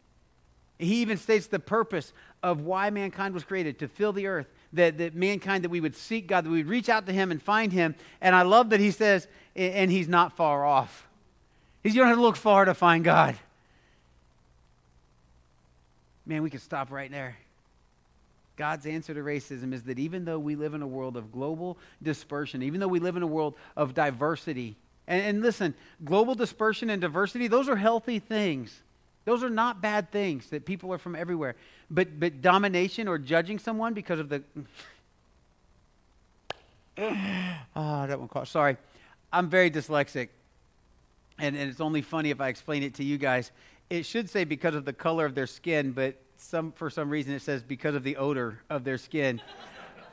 He 0.78 0.96
even 0.96 1.18
states 1.18 1.46
the 1.46 1.58
purpose 1.58 2.12
of 2.42 2.62
why 2.62 2.90
mankind 2.90 3.34
was 3.34 3.44
created 3.44 3.78
to 3.78 3.88
fill 3.88 4.14
the 4.14 4.26
earth, 4.26 4.46
that, 4.72 4.98
that 4.98 5.14
mankind, 5.14 5.64
that 5.64 5.70
we 5.70 5.80
would 5.80 5.94
seek 5.94 6.26
God, 6.26 6.44
that 6.44 6.50
we 6.50 6.58
would 6.58 6.68
reach 6.68 6.88
out 6.88 7.06
to 7.06 7.12
Him 7.12 7.30
and 7.30 7.40
find 7.40 7.72
Him. 7.72 7.94
And 8.20 8.34
I 8.34 8.42
love 8.42 8.70
that 8.70 8.80
He 8.80 8.90
says, 8.90 9.28
and 9.54 9.90
He's 9.90 10.08
not 10.08 10.36
far 10.36 10.64
off. 10.64 11.06
He's, 11.82 11.94
you 11.94 12.00
don't 12.00 12.08
have 12.08 12.16
to 12.16 12.22
look 12.22 12.36
far 12.36 12.64
to 12.64 12.74
find 12.74 13.04
God. 13.04 13.36
Man, 16.26 16.42
we 16.42 16.50
could 16.50 16.62
stop 16.62 16.90
right 16.90 17.10
there. 17.10 17.36
God's 18.56 18.86
answer 18.86 19.12
to 19.14 19.20
racism 19.20 19.72
is 19.72 19.82
that 19.84 19.98
even 19.98 20.24
though 20.24 20.38
we 20.38 20.56
live 20.56 20.74
in 20.74 20.82
a 20.82 20.86
world 20.86 21.16
of 21.16 21.30
global 21.30 21.78
dispersion, 22.02 22.62
even 22.62 22.80
though 22.80 22.88
we 22.88 23.00
live 23.00 23.16
in 23.16 23.22
a 23.22 23.26
world 23.26 23.54
of 23.76 23.94
diversity, 23.94 24.76
and, 25.06 25.22
and, 25.22 25.42
listen, 25.42 25.74
global 26.04 26.34
dispersion 26.34 26.90
and 26.90 27.00
diversity, 27.00 27.46
those 27.46 27.68
are 27.68 27.76
healthy 27.76 28.18
things. 28.18 28.82
Those 29.24 29.44
are 29.44 29.50
not 29.50 29.80
bad 29.80 30.10
things 30.10 30.50
that 30.50 30.64
people 30.64 30.92
are 30.92 30.98
from 30.98 31.14
everywhere. 31.14 31.54
But, 31.90 32.18
but 32.18 32.42
domination 32.42 33.06
or 33.06 33.18
judging 33.18 33.58
someone 33.58 33.94
because 33.94 34.18
of 34.18 34.28
the. 34.28 34.42
oh, 36.98 37.06
that 38.06 38.18
one 38.18 38.28
caught. 38.28 38.48
Sorry. 38.48 38.76
I'm 39.32 39.48
very 39.48 39.70
dyslexic. 39.70 40.30
And, 41.38 41.56
and 41.56 41.70
it's 41.70 41.80
only 41.80 42.02
funny 42.02 42.30
if 42.30 42.40
I 42.40 42.48
explain 42.48 42.82
it 42.82 42.94
to 42.94 43.04
you 43.04 43.18
guys 43.18 43.52
it 43.90 44.04
should 44.04 44.28
say 44.28 44.44
because 44.44 44.74
of 44.74 44.84
the 44.84 44.92
color 44.92 45.24
of 45.24 45.34
their 45.34 45.46
skin, 45.46 45.92
but 45.92 46.16
some, 46.38 46.72
for 46.72 46.90
some 46.90 47.10
reason 47.10 47.34
it 47.34 47.42
says 47.42 47.62
because 47.62 47.94
of 47.94 48.02
the 48.02 48.16
odor 48.16 48.60
of 48.68 48.84
their 48.84 48.98
skin. 48.98 49.40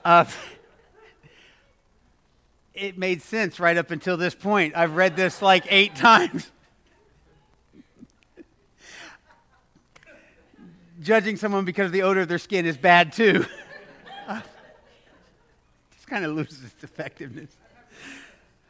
Uh, 0.03 0.25
it 2.73 2.97
made 2.97 3.21
sense 3.21 3.59
right 3.59 3.77
up 3.77 3.91
until 3.91 4.17
this 4.17 4.35
point. 4.35 4.75
I've 4.75 4.95
read 4.95 5.15
this 5.15 5.41
like 5.41 5.65
eight 5.69 5.95
times. 5.97 6.49
Judging 11.01 11.35
someone 11.35 11.65
because 11.65 11.87
of 11.87 11.91
the 11.91 12.03
odor 12.03 12.21
of 12.21 12.27
their 12.29 12.39
skin 12.39 12.65
is 12.65 12.77
bad 12.77 13.11
too. 13.11 13.45
just 15.93 16.07
kind 16.07 16.23
of 16.23 16.31
loses 16.31 16.63
its 16.63 16.83
effectiveness. 16.83 17.49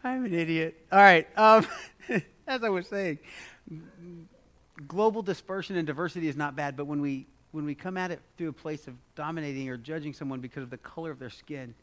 I'm 0.03 0.25
an 0.25 0.33
idiot. 0.33 0.85
All 0.91 0.99
right. 0.99 1.27
Um, 1.37 1.65
as 2.47 2.63
I 2.63 2.69
was 2.69 2.87
saying, 2.87 3.19
global 4.87 5.21
dispersion 5.21 5.77
and 5.77 5.85
diversity 5.85 6.27
is 6.27 6.35
not 6.35 6.55
bad, 6.55 6.75
but 6.75 6.85
when 6.85 7.01
we 7.01 7.27
when 7.53 7.65
we 7.65 7.73
come 7.73 7.95
at 7.95 8.11
it 8.11 8.19
through 8.37 8.49
a 8.49 8.53
place 8.53 8.87
of 8.87 8.95
dominating 9.15 9.69
or 9.69 9.77
judging 9.77 10.13
someone 10.13 10.41
because 10.41 10.63
of 10.63 10.69
the 10.69 10.77
color 10.77 11.09
of 11.11 11.19
their 11.19 11.29
skin 11.29 11.73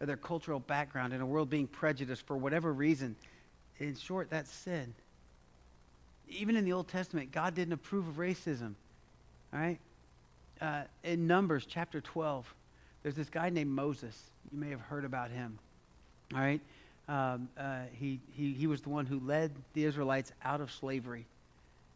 or 0.00 0.06
their 0.06 0.16
cultural 0.16 0.58
background 0.58 1.12
in 1.12 1.20
a 1.20 1.26
world 1.26 1.48
being 1.48 1.68
prejudiced 1.68 2.26
for 2.26 2.36
whatever 2.36 2.72
reason, 2.72 3.14
in 3.78 3.94
short, 3.94 4.28
that's 4.30 4.50
sin. 4.50 4.92
Even 6.28 6.56
in 6.56 6.64
the 6.64 6.72
Old 6.72 6.88
Testament, 6.88 7.30
God 7.30 7.54
didn't 7.54 7.74
approve 7.74 8.08
of 8.08 8.16
racism. 8.16 8.74
All 9.52 9.60
right? 9.60 9.78
Uh, 10.60 10.82
in 11.04 11.26
Numbers 11.28 11.66
chapter 11.68 12.00
12, 12.00 12.52
there's 13.02 13.14
this 13.14 13.28
guy 13.28 13.50
named 13.50 13.70
Moses. 13.70 14.20
You 14.50 14.58
may 14.58 14.70
have 14.70 14.80
heard 14.80 15.04
about 15.04 15.30
him. 15.30 15.58
All 16.34 16.40
right? 16.40 16.60
um, 17.08 17.48
uh, 17.58 17.80
he, 17.92 18.20
he, 18.32 18.52
he 18.52 18.66
was 18.66 18.80
the 18.80 18.88
one 18.88 19.06
who 19.06 19.20
led 19.20 19.50
the 19.74 19.84
Israelites 19.84 20.32
out 20.42 20.60
of 20.60 20.72
slavery. 20.72 21.26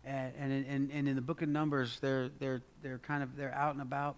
And, 0.04 0.32
and, 0.38 0.52
in, 0.52 0.90
and 0.92 1.08
in 1.08 1.14
the 1.16 1.22
book 1.22 1.42
of 1.42 1.48
Numbers, 1.48 1.98
they're, 2.00 2.30
they're, 2.38 2.62
they're 2.82 2.98
kind 2.98 3.22
of, 3.22 3.36
they're 3.36 3.54
out 3.54 3.74
and 3.74 3.82
about. 3.82 4.16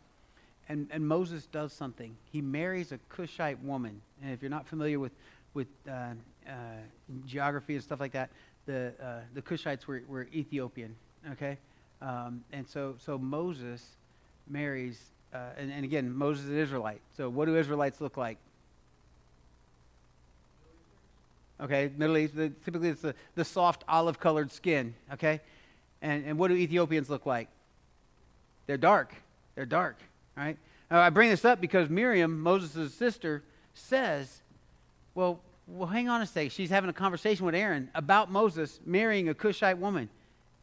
And, 0.68 0.88
and 0.92 1.06
Moses 1.06 1.46
does 1.46 1.72
something. 1.72 2.16
He 2.30 2.40
marries 2.40 2.92
a 2.92 2.98
Cushite 3.08 3.60
woman. 3.62 4.00
And 4.22 4.32
if 4.32 4.40
you're 4.40 4.50
not 4.50 4.68
familiar 4.68 5.00
with, 5.00 5.12
with 5.52 5.66
uh, 5.88 6.10
uh, 6.46 6.52
geography 7.26 7.74
and 7.74 7.82
stuff 7.82 7.98
like 7.98 8.12
that, 8.12 8.30
the, 8.66 8.92
uh, 9.02 9.20
the 9.34 9.42
Cushites 9.42 9.86
were, 9.86 10.02
were 10.06 10.28
Ethiopian, 10.32 10.94
okay? 11.32 11.58
Um, 12.00 12.44
and 12.52 12.68
so, 12.68 12.94
so 13.04 13.18
Moses 13.18 13.84
marries, 14.48 14.98
uh, 15.34 15.38
and, 15.58 15.72
and 15.72 15.84
again, 15.84 16.14
Moses 16.14 16.44
is 16.44 16.50
an 16.50 16.58
Israelite. 16.58 17.00
So 17.16 17.28
what 17.28 17.46
do 17.46 17.56
Israelites 17.56 18.00
look 18.00 18.16
like? 18.16 18.38
Okay, 21.60 21.90
Middle 21.96 22.16
East, 22.16 22.34
typically 22.64 22.88
it's 22.88 23.02
the, 23.02 23.14
the 23.34 23.44
soft 23.44 23.84
olive 23.86 24.18
colored 24.18 24.50
skin, 24.50 24.94
okay? 25.12 25.40
And, 26.02 26.24
and 26.24 26.38
what 26.38 26.48
do 26.48 26.54
Ethiopians 26.54 27.10
look 27.10 27.26
like? 27.26 27.48
They're 28.66 28.76
dark. 28.76 29.14
They're 29.54 29.66
dark, 29.66 29.98
right? 30.36 30.56
Now, 30.90 31.00
I 31.00 31.10
bring 31.10 31.30
this 31.30 31.44
up 31.44 31.60
because 31.60 31.88
Miriam, 31.88 32.40
Moses' 32.40 32.94
sister, 32.94 33.42
says, 33.74 34.40
well, 35.14 35.40
well, 35.66 35.88
hang 35.88 36.08
on 36.08 36.20
a 36.20 36.26
second. 36.26 36.50
She's 36.50 36.70
having 36.70 36.90
a 36.90 36.94
conversation 36.94 37.46
with 37.46 37.54
Aaron 37.54 37.90
about 37.94 38.30
Moses 38.30 38.80
marrying 38.84 39.28
a 39.28 39.34
Cushite 39.34 39.78
woman. 39.78 40.08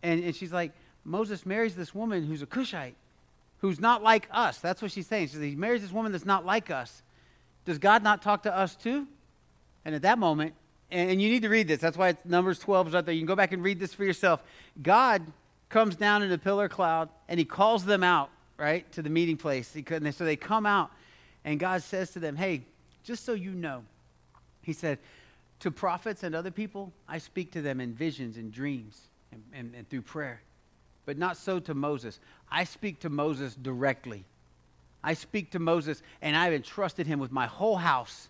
And, 0.04 0.24
and 0.24 0.36
she's 0.36 0.52
like, 0.52 0.72
Moses 1.06 1.46
marries 1.46 1.76
this 1.76 1.96
woman 1.96 2.26
who's 2.26 2.42
a 2.42 2.46
Cushite, 2.46 2.96
who's 3.60 3.80
not 3.80 4.04
like 4.04 4.28
us. 4.32 4.58
That's 4.60 4.82
what 4.82 4.92
she's 4.92 5.08
saying. 5.08 5.28
She 5.28 5.34
says, 5.34 5.44
he 5.44 5.56
marries 5.56 5.82
this 5.82 5.92
woman 5.92 6.12
that's 6.12 6.26
not 6.26 6.46
like 6.46 6.70
us. 6.70 7.02
Does 7.66 7.78
God 7.78 8.04
not 8.04 8.22
talk 8.22 8.44
to 8.44 8.56
us 8.56 8.76
too? 8.76 9.08
And 9.86 9.96
at 9.96 10.02
that 10.02 10.20
moment, 10.20 10.54
and, 10.92 11.12
and 11.12 11.22
you 11.22 11.30
need 11.30 11.42
to 11.42 11.50
read 11.50 11.68
this. 11.68 11.80
That's 11.80 11.98
why 11.98 12.10
it's 12.10 12.26
Numbers 12.26 12.60
12 12.60 12.88
is 12.88 12.94
right 12.94 13.06
there. 13.06 13.14
You 13.14 13.22
can 13.22 13.28
go 13.28 13.36
back 13.36 13.52
and 13.52 13.64
read 13.64 13.80
this 13.80 13.94
for 13.94 14.04
yourself. 14.06 14.42
God 14.82 15.22
comes 15.70 15.96
down 15.96 16.24
in 16.24 16.32
a 16.32 16.38
pillar 16.38 16.70
cloud 16.70 17.10
and 17.28 17.40
he 17.40 17.46
calls 17.46 17.86
them 17.86 18.04
out, 18.04 18.30
right, 18.58 18.90
to 18.94 19.02
the 19.02 19.10
meeting 19.10 19.38
place. 19.38 19.76
Could, 19.86 20.14
so 20.14 20.26
they 20.26 20.36
come 20.36 20.66
out, 20.66 20.92
and 21.44 21.60
God 21.60 21.84
says 21.84 22.12
to 22.12 22.20
them, 22.20 22.36
Hey, 22.36 22.64
just 23.04 23.26
so 23.26 23.34
you 23.34 23.52
know, 23.52 23.84
he 24.62 24.74
said, 24.74 25.00
To 25.62 25.72
prophets 25.72 26.24
and 26.24 26.36
other 26.36 26.52
people, 26.52 26.92
I 27.08 27.18
speak 27.20 27.52
to 27.52 27.62
them 27.62 27.80
in 27.80 27.94
visions 27.94 28.38
and 28.38 28.52
dreams 28.52 29.00
and, 29.32 29.44
and, 29.54 29.74
and 29.76 29.90
through 29.90 30.04
prayer. 30.04 30.42
But 31.06 31.18
not 31.18 31.38
so 31.38 31.60
to 31.62 31.74
Moses. 31.74 32.20
I 32.52 32.66
speak 32.66 33.00
to 33.02 33.10
Moses 33.10 33.56
directly. 33.56 34.26
I 35.04 35.14
speak 35.14 35.52
to 35.52 35.60
Moses, 35.60 36.02
and 36.22 36.36
I've 36.36 36.54
entrusted 36.54 37.08
him 37.08 37.20
with 37.20 37.32
my 37.32 37.46
whole 37.46 37.78
house. 37.78 38.28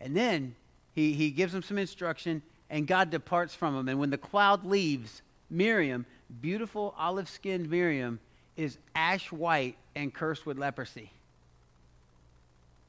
And 0.00 0.16
then 0.16 0.56
he, 0.94 1.12
he 1.12 1.30
gives 1.30 1.54
him 1.54 1.62
some 1.62 1.78
instruction, 1.78 2.42
and 2.68 2.86
God 2.86 3.10
departs 3.10 3.54
from 3.54 3.76
him. 3.76 3.88
And 3.88 3.98
when 3.98 4.10
the 4.10 4.18
cloud 4.18 4.64
leaves, 4.64 5.22
Miriam, 5.48 6.06
beautiful 6.40 6.94
olive 6.98 7.28
skinned 7.28 7.68
Miriam, 7.70 8.20
is 8.56 8.78
ash 8.94 9.32
white 9.32 9.76
and 9.94 10.12
cursed 10.12 10.46
with 10.46 10.58
leprosy. 10.58 11.10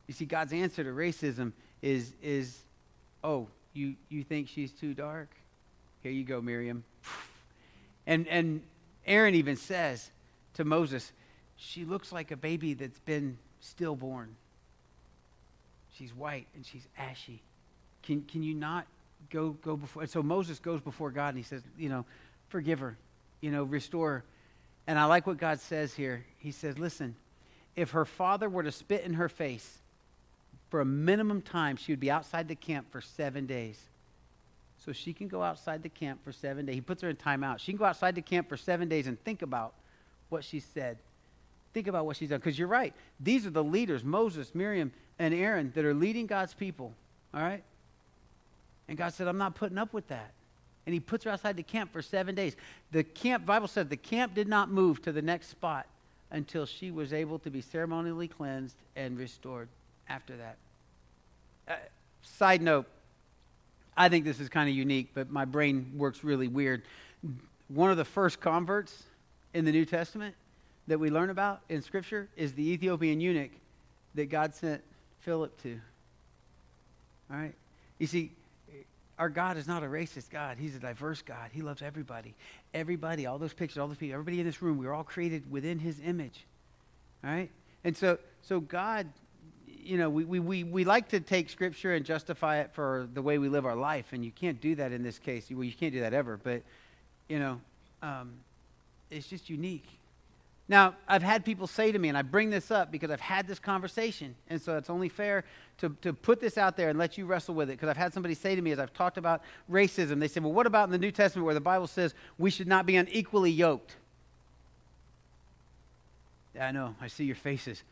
You 0.08 0.13
see, 0.13 0.25
God's 0.25 0.53
answer 0.53 0.84
to 0.84 0.89
racism 0.89 1.53
is, 1.81 2.13
is 2.22 2.58
oh, 3.24 3.48
you, 3.74 3.96
you 4.10 4.24
think 4.24 4.50
she's 4.50 4.72
too 4.72 4.93
dark? 4.93 5.29
Here 6.03 6.12
you 6.12 6.24
go, 6.24 6.41
Miriam. 6.41 6.84
And, 8.05 8.27
and 8.27 8.62
Aaron 9.05 9.36
even 9.36 9.55
says 9.55 10.12
to 10.55 10.65
Moses, 10.65 11.12
she 11.55 11.86
looks 11.86 12.12
like 12.12 12.31
a 12.31 12.36
baby 12.36 12.74
that's 12.74 13.00
been 13.00 13.38
stillborn. 13.60 14.36
She's 15.93 16.13
white 16.13 16.48
and 16.55 16.65
she's 16.65 16.88
ashy. 16.98 17.41
Can, 18.11 18.23
can 18.23 18.43
you 18.43 18.53
not 18.53 18.87
go, 19.29 19.51
go 19.51 19.77
before? 19.77 20.05
So 20.05 20.21
Moses 20.21 20.59
goes 20.59 20.81
before 20.81 21.11
God 21.11 21.29
and 21.29 21.37
he 21.37 21.43
says, 21.43 21.61
you 21.77 21.87
know, 21.87 22.03
forgive 22.49 22.79
her, 22.79 22.97
you 23.39 23.51
know, 23.51 23.63
restore 23.63 24.09
her. 24.09 24.23
And 24.85 24.99
I 24.99 25.05
like 25.05 25.25
what 25.25 25.37
God 25.37 25.61
says 25.61 25.93
here. 25.93 26.25
He 26.37 26.51
says, 26.51 26.77
listen, 26.77 27.15
if 27.73 27.91
her 27.91 28.03
father 28.03 28.49
were 28.49 28.63
to 28.63 28.71
spit 28.71 29.05
in 29.05 29.13
her 29.13 29.29
face, 29.29 29.77
for 30.69 30.81
a 30.81 30.85
minimum 30.85 31.41
time, 31.41 31.77
she 31.77 31.93
would 31.93 32.01
be 32.01 32.11
outside 32.11 32.49
the 32.49 32.55
camp 32.55 32.91
for 32.91 32.99
seven 32.99 33.45
days. 33.45 33.79
So 34.85 34.91
she 34.91 35.13
can 35.13 35.29
go 35.29 35.41
outside 35.41 35.81
the 35.81 35.89
camp 35.89 36.21
for 36.21 36.33
seven 36.33 36.65
days. 36.65 36.75
He 36.75 36.81
puts 36.81 37.01
her 37.01 37.09
in 37.09 37.15
timeout. 37.15 37.59
She 37.59 37.71
can 37.71 37.79
go 37.79 37.85
outside 37.85 38.15
the 38.15 38.21
camp 38.21 38.49
for 38.49 38.57
seven 38.57 38.89
days 38.89 39.07
and 39.07 39.17
think 39.23 39.41
about 39.41 39.73
what 40.27 40.43
she 40.43 40.59
said. 40.59 40.97
Think 41.73 41.87
about 41.87 42.05
what 42.05 42.17
she's 42.17 42.29
done. 42.29 42.39
Because 42.39 42.59
you're 42.59 42.67
right. 42.67 42.93
These 43.21 43.45
are 43.45 43.51
the 43.51 43.63
leaders 43.63 44.03
Moses, 44.03 44.53
Miriam, 44.53 44.91
and 45.17 45.33
Aaron 45.33 45.71
that 45.75 45.85
are 45.85 45.93
leading 45.93 46.25
God's 46.25 46.53
people. 46.53 46.93
All 47.33 47.41
right? 47.41 47.63
And 48.91 48.98
God 48.98 49.13
said, 49.13 49.29
I'm 49.29 49.38
not 49.38 49.55
putting 49.55 49.77
up 49.77 49.93
with 49.93 50.10
that. 50.10 50.31
And 50.86 50.93
he 50.93 51.00
puts 51.00 51.24
her 51.24 51.31
outside 51.31 51.55
the 51.55 51.63
camp 51.63 51.93
for 51.93 52.01
seven 52.01 52.36
days. 52.36 52.57
The 52.91 53.05
camp, 53.05 53.45
Bible 53.45 53.69
said, 53.69 53.89
the 53.89 53.95
camp 53.95 54.36
did 54.36 54.50
not 54.50 54.69
move 54.69 55.01
to 55.03 55.13
the 55.13 55.21
next 55.21 55.48
spot 55.48 55.88
until 56.29 56.65
she 56.65 56.91
was 56.91 57.13
able 57.13 57.39
to 57.39 57.50
be 57.50 57.62
ceremonially 57.62 58.27
cleansed 58.27 58.75
and 58.98 59.17
restored 59.17 59.69
after 60.10 60.36
that. 60.36 60.57
Uh, 61.69 61.75
side 62.21 62.62
note, 62.62 62.86
I 63.95 64.10
think 64.10 64.25
this 64.25 64.41
is 64.41 64.50
kind 64.50 64.69
of 64.69 64.75
unique, 64.75 65.12
but 65.13 65.31
my 65.31 65.45
brain 65.45 65.93
works 65.95 66.21
really 66.21 66.50
weird. 66.50 66.81
One 67.69 67.91
of 67.91 67.98
the 67.98 68.03
first 68.03 68.41
converts 68.41 69.03
in 69.53 69.63
the 69.63 69.71
New 69.71 69.86
Testament 69.86 70.36
that 70.89 71.00
we 71.00 71.10
learn 71.10 71.29
about 71.29 71.62
in 71.69 71.81
Scripture 71.81 72.27
is 72.36 72.51
the 72.55 72.71
Ethiopian 72.71 73.21
eunuch 73.21 73.51
that 74.15 74.29
God 74.29 74.53
sent 74.53 74.83
Philip 75.21 75.62
to. 75.63 75.79
All 77.31 77.38
right? 77.38 77.53
You 77.98 78.07
see, 78.07 78.31
our 79.21 79.29
God 79.29 79.55
is 79.55 79.67
not 79.67 79.83
a 79.83 79.85
racist 79.85 80.31
God. 80.31 80.57
He's 80.59 80.75
a 80.75 80.79
diverse 80.79 81.21
God. 81.21 81.51
He 81.53 81.61
loves 81.61 81.83
everybody. 81.83 82.33
Everybody, 82.73 83.27
all 83.27 83.37
those 83.37 83.53
pictures, 83.53 83.77
all 83.77 83.87
those 83.87 83.97
people, 83.97 84.15
everybody 84.15 84.39
in 84.39 84.47
this 84.47 84.63
room, 84.63 84.79
we 84.79 84.87
are 84.87 84.95
all 84.95 85.03
created 85.03 85.49
within 85.51 85.77
his 85.77 85.99
image. 86.03 86.43
All 87.23 87.29
right? 87.29 87.51
And 87.83 87.95
so, 87.95 88.17
so 88.41 88.59
God 88.59 89.05
you 89.83 89.97
know, 89.97 90.09
we, 90.09 90.39
we, 90.39 90.63
we 90.63 90.85
like 90.85 91.09
to 91.09 91.19
take 91.19 91.51
Scripture 91.51 91.93
and 91.93 92.03
justify 92.03 92.61
it 92.61 92.71
for 92.73 93.07
the 93.13 93.21
way 93.21 93.37
we 93.37 93.47
live 93.47 93.65
our 93.65 93.75
life, 93.75 94.07
and 94.11 94.25
you 94.25 94.31
can't 94.31 94.59
do 94.59 94.73
that 94.75 94.91
in 94.91 95.03
this 95.03 95.19
case. 95.19 95.47
Well, 95.51 95.63
you 95.63 95.73
can't 95.73 95.93
do 95.93 96.01
that 96.01 96.13
ever, 96.13 96.39
but, 96.43 96.63
you 97.27 97.37
know, 97.39 97.61
um, 98.01 98.31
it's 99.11 99.27
just 99.27 99.49
unique. 99.49 99.87
Now, 100.71 100.95
I've 101.05 101.21
had 101.21 101.43
people 101.43 101.67
say 101.67 101.91
to 101.91 101.99
me, 101.99 102.07
and 102.07 102.17
I 102.17 102.21
bring 102.21 102.49
this 102.49 102.71
up 102.71 102.93
because 102.93 103.11
I've 103.11 103.19
had 103.19 103.45
this 103.45 103.59
conversation, 103.59 104.35
and 104.49 104.61
so 104.61 104.77
it's 104.77 104.89
only 104.89 105.09
fair 105.09 105.43
to, 105.79 105.93
to 106.01 106.13
put 106.13 106.39
this 106.39 106.57
out 106.57 106.77
there 106.77 106.87
and 106.87 106.97
let 106.97 107.17
you 107.17 107.25
wrestle 107.25 107.55
with 107.55 107.69
it. 107.69 107.73
Because 107.73 107.89
I've 107.89 107.97
had 107.97 108.13
somebody 108.13 108.35
say 108.35 108.55
to 108.55 108.61
me 108.61 108.71
as 108.71 108.79
I've 108.79 108.93
talked 108.93 109.17
about 109.17 109.41
racism, 109.69 110.21
they 110.21 110.29
said, 110.29 110.43
Well, 110.43 110.53
what 110.53 110.65
about 110.65 110.85
in 110.85 110.93
the 110.93 110.97
New 110.97 111.11
Testament 111.11 111.45
where 111.45 111.53
the 111.53 111.59
Bible 111.59 111.87
says 111.87 112.13
we 112.37 112.49
should 112.49 112.69
not 112.69 112.85
be 112.85 112.95
unequally 112.95 113.51
yoked? 113.51 113.97
Yeah, 116.55 116.69
I 116.69 116.71
know, 116.71 116.95
I 117.01 117.07
see 117.07 117.25
your 117.25 117.35
faces. 117.35 117.83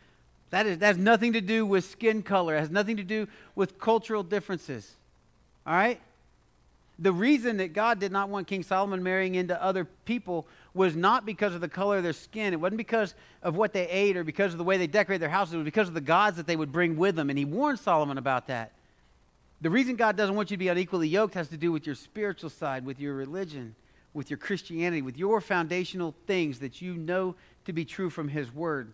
That, 0.51 0.65
is, 0.65 0.77
that 0.77 0.87
has 0.87 0.97
nothing 0.97 1.33
to 1.33 1.41
do 1.41 1.65
with 1.65 1.83
skin 1.83 2.23
color, 2.23 2.55
it 2.55 2.61
has 2.61 2.69
nothing 2.69 2.95
to 2.95 3.03
do 3.03 3.27
with 3.55 3.77
cultural 3.77 4.23
differences. 4.23 4.89
All 5.67 5.73
right? 5.73 5.99
The 6.97 7.11
reason 7.11 7.57
that 7.57 7.73
God 7.73 7.99
did 7.99 8.13
not 8.13 8.29
want 8.29 8.47
King 8.47 8.63
Solomon 8.63 9.03
marrying 9.03 9.35
into 9.35 9.61
other 9.61 9.83
people 10.05 10.47
was 10.79 10.95
not 10.95 11.25
because 11.25 11.53
of 11.53 11.59
the 11.59 11.67
color 11.67 11.97
of 11.97 12.03
their 12.03 12.13
skin. 12.13 12.53
It 12.53 12.61
wasn't 12.61 12.77
because 12.77 13.13
of 13.43 13.57
what 13.57 13.73
they 13.73 13.85
ate 13.89 14.15
or 14.15 14.23
because 14.23 14.53
of 14.53 14.57
the 14.57 14.63
way 14.63 14.77
they 14.77 14.87
decorated 14.87 15.21
their 15.21 15.27
houses. 15.27 15.55
It 15.55 15.57
was 15.57 15.65
because 15.65 15.89
of 15.89 15.93
the 15.93 15.99
gods 15.99 16.37
that 16.37 16.47
they 16.47 16.55
would 16.55 16.71
bring 16.71 16.95
with 16.95 17.17
them. 17.17 17.29
And 17.29 17.37
he 17.37 17.43
warned 17.43 17.79
Solomon 17.79 18.17
about 18.17 18.47
that. 18.47 18.71
The 19.59 19.69
reason 19.69 19.97
God 19.97 20.15
doesn't 20.15 20.37
want 20.37 20.51
you 20.51 20.55
to 20.55 20.57
be 20.57 20.69
unequally 20.69 21.09
yoked 21.09 21.33
has 21.33 21.49
to 21.49 21.57
do 21.57 21.73
with 21.73 21.85
your 21.85 21.95
spiritual 21.95 22.49
side, 22.49 22.85
with 22.85 22.97
your 22.97 23.13
religion, 23.13 23.75
with 24.13 24.29
your 24.29 24.37
Christianity, 24.37 25.01
with 25.01 25.17
your 25.17 25.41
foundational 25.41 26.15
things 26.27 26.59
that 26.59 26.81
you 26.81 26.93
know 26.93 27.35
to 27.65 27.73
be 27.73 27.83
true 27.83 28.09
from 28.09 28.29
His 28.29 28.49
Word. 28.49 28.93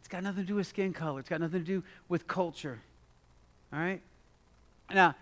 It's 0.00 0.08
got 0.08 0.24
nothing 0.24 0.42
to 0.42 0.48
do 0.48 0.56
with 0.56 0.66
skin 0.66 0.92
color. 0.92 1.20
It's 1.20 1.28
got 1.28 1.40
nothing 1.40 1.60
to 1.60 1.64
do 1.64 1.84
with 2.08 2.26
culture. 2.26 2.80
All 3.72 3.78
right? 3.78 4.00
Now, 4.92 5.14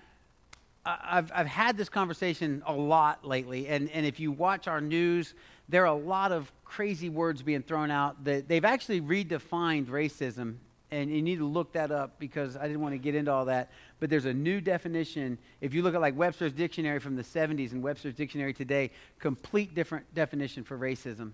I've, 0.86 1.30
I've 1.34 1.46
had 1.46 1.76
this 1.76 1.90
conversation 1.90 2.62
a 2.66 2.72
lot 2.72 3.22
lately, 3.26 3.68
and, 3.68 3.90
and 3.90 4.04
if 4.04 4.20
you 4.20 4.32
watch 4.32 4.68
our 4.68 4.80
news, 4.80 5.34
there 5.68 5.82
are 5.82 5.94
a 5.94 5.98
lot 5.98 6.32
of 6.32 6.50
crazy 6.64 7.08
words 7.08 7.42
being 7.42 7.62
thrown 7.62 7.90
out 7.90 8.24
that 8.24 8.48
they've 8.48 8.64
actually 8.64 9.00
redefined 9.00 9.86
racism, 9.86 10.56
and 10.90 11.10
you 11.10 11.22
need 11.22 11.38
to 11.38 11.46
look 11.46 11.72
that 11.72 11.90
up 11.90 12.18
because 12.18 12.56
I 12.56 12.62
didn't 12.62 12.80
want 12.80 12.94
to 12.94 12.98
get 12.98 13.14
into 13.14 13.32
all 13.32 13.46
that. 13.46 13.70
But 14.00 14.10
there's 14.10 14.26
a 14.26 14.34
new 14.34 14.60
definition. 14.60 15.38
If 15.60 15.74
you 15.74 15.82
look 15.82 15.94
at 15.94 16.00
like 16.00 16.16
Webster's 16.16 16.52
dictionary 16.52 17.00
from 17.00 17.16
the 17.16 17.22
70s 17.22 17.72
and 17.72 17.82
Webster's 17.82 18.14
dictionary 18.14 18.52
today, 18.52 18.90
complete 19.18 19.74
different 19.74 20.12
definition 20.14 20.64
for 20.64 20.78
racism. 20.78 21.32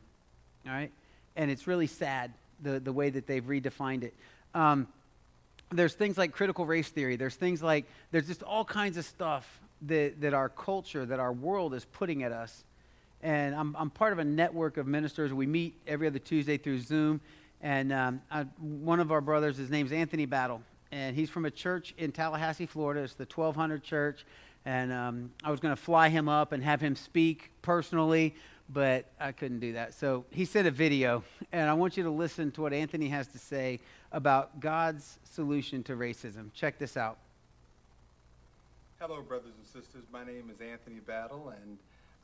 All 0.67 0.73
right? 0.73 0.93
And 1.37 1.51
it's 1.51 1.67
really 1.67 1.87
sad 1.87 2.33
the, 2.63 2.81
the 2.81 2.93
way 2.93 3.11
that 3.11 3.27
they've 3.27 3.45
redefined 3.45 4.05
it. 4.05 4.15
Um, 4.55 4.87
there's 5.73 5.95
things 5.95 6.19
like 6.19 6.33
critical 6.33 6.67
race 6.67 6.89
theory. 6.89 7.17
There's 7.17 7.35
things 7.35 7.63
like, 7.63 7.87
there's 8.11 8.27
just 8.27 8.43
all 8.43 8.65
kinds 8.65 8.97
of 8.97 9.05
stuff 9.05 9.47
that, 9.83 10.21
that 10.21 10.35
our 10.35 10.49
culture, 10.49 11.07
that 11.07 11.21
our 11.21 11.33
world 11.33 11.75
is 11.75 11.85
putting 11.85 12.23
at 12.23 12.33
us. 12.33 12.65
And 13.23 13.55
I'm, 13.55 13.77
I'm 13.79 13.91
part 13.91 14.13
of 14.13 14.19
a 14.19 14.25
network 14.25 14.77
of 14.77 14.87
ministers. 14.87 15.33
We 15.33 15.47
meet 15.47 15.75
every 15.87 16.07
other 16.07 16.19
Tuesday 16.19 16.57
through 16.57 16.81
Zoom. 16.81 17.21
And 17.61 17.93
um, 17.93 18.23
I, 18.31 18.43
one 18.59 19.01
of 19.01 19.13
our 19.13 19.21
brothers, 19.21 19.57
his 19.59 19.71
name's 19.71 19.93
Anthony 19.93 20.27
Battle. 20.27 20.63
and 20.93 21.15
he's 21.15 21.31
from 21.31 21.45
a 21.45 21.51
church 21.51 21.95
in 21.99 22.13
Tallahassee, 22.13 22.67
Florida. 22.67 23.03
It's 23.03 23.15
the 23.15 23.25
1200 23.25 23.83
Church. 23.83 24.25
And 24.65 24.93
um, 24.93 25.31
I 25.45 25.51
was 25.51 25.61
going 25.61 25.75
to 25.75 25.81
fly 25.81 26.09
him 26.09 26.29
up 26.29 26.53
and 26.53 26.63
have 26.63 26.81
him 26.81 26.95
speak 26.95 27.51
personally, 27.63 28.35
but 28.69 29.07
I 29.19 29.33
couldn't 29.33 29.61
do 29.61 29.73
that. 29.75 29.95
So 29.95 30.25
he 30.31 30.45
sent 30.45 30.67
a 30.67 30.71
video, 30.71 31.25
and 31.53 31.69
I 31.69 31.73
want 31.75 31.97
you 31.97 32.03
to 32.03 32.11
listen 32.11 32.51
to 32.53 32.63
what 32.63 32.73
Anthony 32.73 33.09
has 33.09 33.27
to 33.29 33.39
say 33.39 33.81
about 34.13 34.61
God's 34.61 35.19
solution 35.25 35.83
to 35.85 35.95
racism. 35.95 36.53
Check 36.53 36.79
this 36.79 36.97
out. 36.97 37.19
Hello, 39.01 39.23
brothers 39.23 39.53
and 39.57 39.67
sisters. 39.67 40.05
My 40.13 40.25
name 40.25 40.51
is 40.55 40.61
Anthony 40.61 41.01
Battle, 41.01 41.55
and 41.63 41.79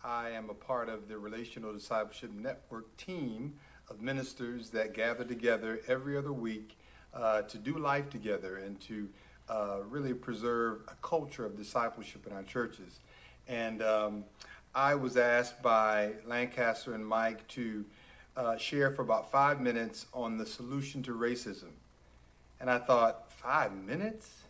I 0.06 0.30
am 0.30 0.50
a 0.50 0.54
part 0.54 0.88
of 0.88 1.08
the 1.08 1.18
Relational 1.18 1.72
Discipleship 1.72 2.30
Network 2.32 2.96
team 2.96 3.54
of 3.90 4.00
ministers 4.00 4.70
that 4.70 4.94
gather 4.94 5.24
together 5.24 5.80
every 5.88 6.16
other 6.16 6.32
week 6.32 6.78
uh, 7.12 7.42
to 7.42 7.58
do 7.58 7.76
life 7.76 8.08
together 8.08 8.58
and 8.58 8.80
to 8.82 9.08
uh, 9.48 9.78
really 9.88 10.14
preserve 10.14 10.82
a 10.86 10.94
culture 11.02 11.44
of 11.44 11.56
discipleship 11.56 12.24
in 12.24 12.32
our 12.32 12.44
churches. 12.44 13.00
And 13.48 13.82
um, 13.82 14.24
I 14.76 14.94
was 14.94 15.16
asked 15.16 15.60
by 15.60 16.12
Lancaster 16.24 16.94
and 16.94 17.04
Mike 17.04 17.46
to 17.48 17.84
uh, 18.36 18.56
share 18.58 18.92
for 18.92 19.02
about 19.02 19.32
five 19.32 19.60
minutes 19.60 20.06
on 20.14 20.38
the 20.38 20.46
solution 20.46 21.02
to 21.02 21.18
racism. 21.18 21.72
And 22.60 22.70
I 22.70 22.78
thought, 22.78 23.32
five 23.32 23.74
minutes? 23.74 24.42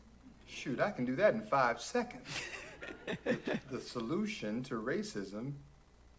Shoot, 0.46 0.80
I 0.80 0.90
can 0.90 1.06
do 1.06 1.16
that 1.16 1.32
in 1.32 1.40
five 1.40 1.80
seconds. 1.80 2.26
the 3.70 3.80
solution 3.80 4.62
to 4.64 4.74
racism 4.74 5.52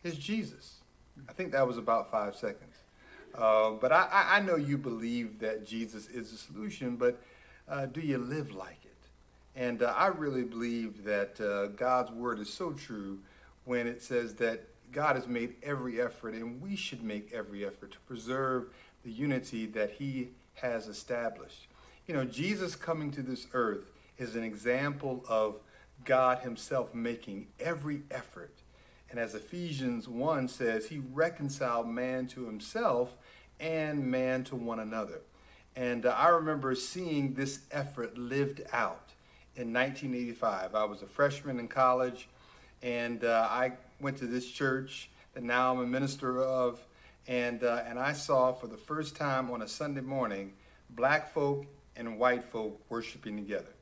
is 0.03 0.17
Jesus. 0.17 0.75
I 1.27 1.33
think 1.33 1.51
that 1.51 1.65
was 1.67 1.77
about 1.77 2.11
five 2.11 2.35
seconds. 2.35 2.75
Uh, 3.35 3.71
but 3.71 3.91
I, 3.91 4.07
I, 4.11 4.39
know 4.39 4.55
you 4.55 4.77
believe 4.77 5.39
that 5.39 5.65
Jesus 5.65 6.07
is 6.07 6.31
the 6.31 6.37
solution, 6.37 6.95
but 6.95 7.21
uh, 7.67 7.85
do 7.85 8.01
you 8.01 8.17
live 8.17 8.51
like 8.51 8.79
it? 8.83 8.95
And 9.55 9.83
uh, 9.83 9.93
I 9.95 10.07
really 10.07 10.43
believe 10.43 11.03
that 11.03 11.39
uh, 11.39 11.67
God's 11.75 12.11
word 12.11 12.39
is 12.39 12.51
so 12.51 12.71
true 12.71 13.19
when 13.65 13.85
it 13.85 14.01
says 14.01 14.35
that 14.35 14.63
God 14.91 15.15
has 15.15 15.27
made 15.27 15.55
every 15.61 16.01
effort, 16.01 16.33
and 16.33 16.61
we 16.61 16.75
should 16.75 17.03
make 17.03 17.31
every 17.33 17.65
effort 17.65 17.91
to 17.91 17.99
preserve 18.07 18.69
the 19.03 19.11
unity 19.11 19.65
that 19.67 19.91
He 19.91 20.29
has 20.55 20.87
established. 20.87 21.67
You 22.07 22.15
know, 22.15 22.23
Jesus 22.23 22.75
coming 22.75 23.11
to 23.11 23.21
this 23.21 23.47
earth 23.53 23.91
is 24.17 24.35
an 24.35 24.43
example 24.43 25.23
of 25.27 25.59
God 26.07 26.39
Himself 26.39 26.95
making 26.95 27.49
every 27.59 28.01
effort. 28.09 28.63
And 29.11 29.19
as 29.19 29.35
Ephesians 29.35 30.07
1 30.07 30.47
says, 30.47 30.87
He 30.87 30.99
reconciled 31.13 31.87
man 31.87 32.25
to 32.27 32.45
Himself 32.45 33.15
and 33.59 34.05
man 34.05 34.43
to 34.45 34.55
one 34.55 34.79
another. 34.79 35.21
And 35.75 36.07
uh, 36.07 36.15
I 36.17 36.29
remember 36.29 36.73
seeing 36.73 37.35
this 37.35 37.59
effort 37.71 38.17
lived 38.17 38.61
out 38.73 39.11
in 39.55 39.73
1985. 39.73 40.73
I 40.73 40.85
was 40.85 41.03
a 41.03 41.07
freshman 41.07 41.59
in 41.59 41.67
college, 41.67 42.27
and 42.81 43.23
uh, 43.23 43.47
I 43.49 43.73
went 43.99 44.17
to 44.17 44.27
this 44.27 44.49
church 44.49 45.09
that 45.33 45.43
now 45.43 45.73
I'm 45.73 45.79
a 45.79 45.85
minister 45.85 46.41
of, 46.41 46.79
and, 47.27 47.63
uh, 47.63 47.83
and 47.85 47.99
I 47.99 48.13
saw 48.13 48.53
for 48.53 48.67
the 48.67 48.77
first 48.77 49.15
time 49.15 49.51
on 49.51 49.61
a 49.61 49.67
Sunday 49.67 50.01
morning 50.01 50.53
black 50.89 51.31
folk 51.33 51.65
and 51.95 52.17
white 52.17 52.43
folk 52.43 52.81
worshiping 52.89 53.35
together. 53.35 53.76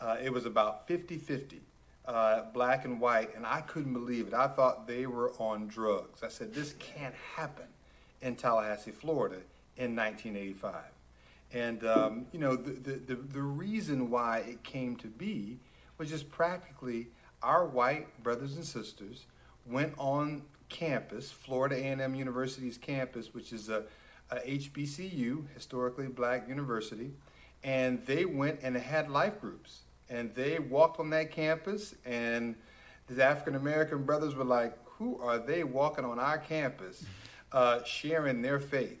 Uh, 0.00 0.16
it 0.22 0.32
was 0.32 0.46
about 0.46 0.86
50 0.86 1.18
50, 1.18 1.60
uh, 2.06 2.42
black 2.52 2.84
and 2.84 3.00
white, 3.00 3.34
and 3.34 3.44
I 3.44 3.60
couldn't 3.62 3.92
believe 3.92 4.28
it. 4.28 4.34
I 4.34 4.48
thought 4.48 4.86
they 4.86 5.06
were 5.06 5.32
on 5.38 5.66
drugs. 5.66 6.22
I 6.22 6.28
said, 6.28 6.54
This 6.54 6.74
can't 6.78 7.14
happen 7.36 7.66
in 8.20 8.36
Tallahassee, 8.36 8.92
Florida 8.92 9.36
in 9.76 9.94
1985. 9.94 10.74
And, 11.52 11.84
um, 11.84 12.26
you 12.32 12.38
know, 12.38 12.56
the, 12.56 12.72
the, 12.72 12.92
the, 12.96 13.14
the 13.14 13.42
reason 13.42 14.10
why 14.10 14.38
it 14.38 14.62
came 14.62 14.96
to 14.96 15.06
be 15.06 15.58
was 15.96 16.10
just 16.10 16.30
practically 16.30 17.08
our 17.42 17.66
white 17.66 18.22
brothers 18.22 18.56
and 18.56 18.64
sisters 18.64 19.26
went 19.66 19.94
on 19.96 20.42
campus, 20.68 21.30
Florida 21.30 21.76
A&M 21.76 22.14
University's 22.14 22.76
campus, 22.76 23.32
which 23.32 23.52
is 23.52 23.68
a, 23.68 23.84
a 24.30 24.36
HBCU, 24.36 25.44
historically 25.54 26.06
black 26.06 26.48
university, 26.48 27.12
and 27.64 28.04
they 28.06 28.24
went 28.24 28.60
and 28.62 28.76
had 28.76 29.10
life 29.10 29.40
groups. 29.40 29.80
And 30.10 30.34
they 30.34 30.58
walked 30.58 31.00
on 31.00 31.10
that 31.10 31.30
campus, 31.30 31.94
and 32.04 32.54
the 33.08 33.24
African 33.24 33.54
American 33.54 34.04
brothers 34.04 34.34
were 34.34 34.44
like, 34.44 34.76
who 34.84 35.20
are 35.20 35.38
they 35.38 35.64
walking 35.64 36.04
on 36.04 36.18
our 36.18 36.38
campus? 36.38 37.04
uh, 37.52 37.82
sharing 37.84 38.42
their 38.42 38.58
faith. 38.58 39.00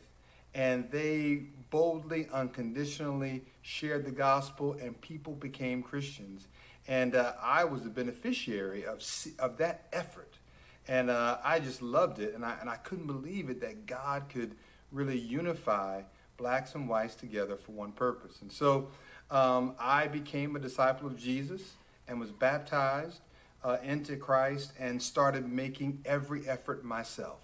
And 0.54 0.90
they 0.90 1.42
boldly, 1.70 2.28
unconditionally 2.32 3.42
shared 3.62 4.04
the 4.04 4.10
gospel, 4.10 4.76
and 4.80 4.98
people 5.00 5.34
became 5.34 5.82
Christians. 5.82 6.48
And 6.86 7.14
uh, 7.14 7.34
I 7.42 7.64
was 7.64 7.82
the 7.82 7.90
beneficiary 7.90 8.84
of, 8.86 9.04
of 9.38 9.58
that 9.58 9.88
effort. 9.92 10.38
And 10.86 11.10
uh, 11.10 11.38
I 11.44 11.60
just 11.60 11.82
loved 11.82 12.18
it. 12.18 12.34
And 12.34 12.44
I, 12.44 12.56
and 12.60 12.70
I 12.70 12.76
couldn't 12.76 13.06
believe 13.06 13.50
it 13.50 13.60
that 13.60 13.86
God 13.86 14.24
could 14.30 14.54
really 14.90 15.18
unify 15.18 16.02
blacks 16.38 16.74
and 16.74 16.88
whites 16.88 17.14
together 17.14 17.56
for 17.56 17.72
one 17.72 17.92
purpose. 17.92 18.40
And 18.40 18.50
so 18.50 18.88
um, 19.30 19.74
I 19.78 20.06
became 20.06 20.56
a 20.56 20.58
disciple 20.58 21.06
of 21.06 21.16
Jesus 21.18 21.74
and 22.06 22.18
was 22.18 22.30
baptized 22.30 23.20
uh, 23.62 23.76
into 23.82 24.16
Christ 24.16 24.72
and 24.78 25.02
started 25.02 25.50
making 25.50 26.00
every 26.04 26.48
effort 26.48 26.84
myself 26.84 27.40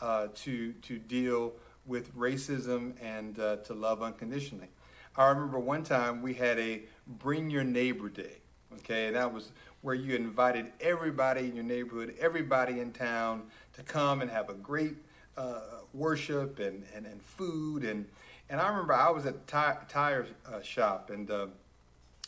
uh, 0.00 0.28
to, 0.36 0.72
to 0.72 0.98
deal 0.98 1.52
with 1.86 2.14
racism 2.16 2.92
and 3.02 3.38
uh, 3.38 3.56
to 3.56 3.74
love 3.74 4.02
unconditionally. 4.02 4.68
I 5.16 5.28
remember 5.28 5.58
one 5.58 5.82
time 5.82 6.20
we 6.22 6.34
had 6.34 6.58
a 6.58 6.82
Bring 7.06 7.48
Your 7.48 7.64
Neighbor 7.64 8.08
Day, 8.08 8.38
okay, 8.78 9.06
and 9.06 9.16
that 9.16 9.32
was 9.32 9.50
where 9.80 9.94
you 9.94 10.14
invited 10.14 10.72
everybody 10.80 11.48
in 11.48 11.54
your 11.54 11.64
neighborhood, 11.64 12.14
everybody 12.20 12.80
in 12.80 12.92
town 12.92 13.44
to 13.74 13.82
come 13.82 14.20
and 14.20 14.30
have 14.30 14.50
a 14.50 14.54
great 14.54 14.94
uh, 15.36 15.60
worship 15.94 16.58
and, 16.58 16.84
and, 16.94 17.06
and 17.06 17.22
food. 17.22 17.84
And, 17.84 18.06
and 18.48 18.60
I 18.60 18.68
remember 18.68 18.92
I 18.92 19.10
was 19.10 19.26
at 19.26 19.34
the 19.34 19.52
tire, 19.52 19.84
tire 19.88 20.26
uh, 20.46 20.60
shop 20.60 21.10
and 21.10 21.30
uh, 21.30 21.46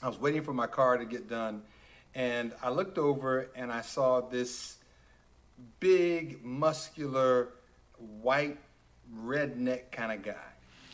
I 0.03 0.09
was 0.09 0.21
waiting 0.21 0.43
for 0.43 0.53
my 0.53 0.67
car 0.67 0.97
to 0.97 1.05
get 1.05 1.29
done. 1.29 1.63
And 2.15 2.53
I 2.63 2.71
looked 2.71 2.99
over 2.99 3.51
and 3.55 3.71
I 3.71 3.83
saw 3.83 4.21
this 4.21 4.77
big, 5.81 6.45
muscular, 6.45 7.51
white 8.23 8.59
redneck 9.15 9.91
kind 9.91 10.13
of 10.13 10.23
guy. 10.23 10.35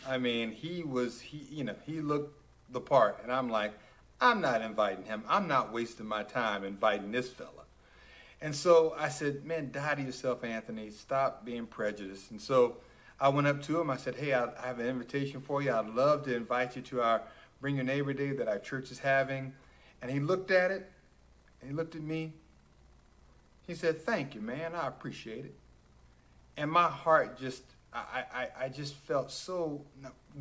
I 0.06 0.18
mean, 0.18 0.52
he 0.52 0.82
was 0.82 1.20
he 1.20 1.46
you 1.50 1.64
know 1.64 1.74
he 1.86 2.00
looked 2.00 2.38
the 2.70 2.80
part, 2.80 3.20
and 3.22 3.32
I'm 3.32 3.48
like, 3.48 3.72
I'm 4.20 4.40
not 4.40 4.60
inviting 4.62 5.04
him. 5.04 5.24
I'm 5.28 5.48
not 5.48 5.72
wasting 5.72 6.06
my 6.06 6.22
time 6.22 6.64
inviting 6.64 7.10
this 7.10 7.30
fella. 7.30 7.50
And 8.40 8.54
so 8.54 8.94
I 8.98 9.08
said, 9.08 9.44
man, 9.44 9.70
die 9.72 9.94
to 9.94 10.02
yourself, 10.02 10.44
Anthony. 10.44 10.90
Stop 10.90 11.44
being 11.46 11.66
prejudiced. 11.66 12.30
And 12.30 12.40
so 12.40 12.76
I 13.24 13.28
went 13.28 13.46
up 13.46 13.62
to 13.62 13.80
him. 13.80 13.90
I 13.90 13.96
said, 13.96 14.16
hey, 14.16 14.34
I, 14.34 14.44
I 14.44 14.66
have 14.66 14.78
an 14.78 14.86
invitation 14.86 15.40
for 15.40 15.62
you. 15.62 15.72
I'd 15.72 15.88
love 15.88 16.24
to 16.24 16.36
invite 16.36 16.76
you 16.76 16.82
to 16.82 17.02
our 17.02 17.22
Bring 17.60 17.76
Your 17.76 17.84
Neighbor 17.84 18.12
Day 18.12 18.32
that 18.32 18.48
our 18.48 18.58
church 18.58 18.90
is 18.90 18.98
having. 18.98 19.54
And 20.02 20.10
he 20.10 20.20
looked 20.20 20.50
at 20.50 20.70
it, 20.70 20.90
and 21.60 21.70
he 21.70 21.76
looked 21.76 21.94
at 21.94 22.02
me. 22.02 22.34
He 23.66 23.74
said, 23.74 24.02
thank 24.04 24.34
you, 24.34 24.40
man. 24.42 24.74
I 24.74 24.86
appreciate 24.86 25.46
it 25.46 25.54
and 26.56 26.70
my 26.70 26.88
heart 26.88 27.38
just 27.38 27.62
I, 27.92 28.24
I, 28.34 28.64
I 28.64 28.68
just 28.68 28.94
felt 28.94 29.30
so 29.30 29.84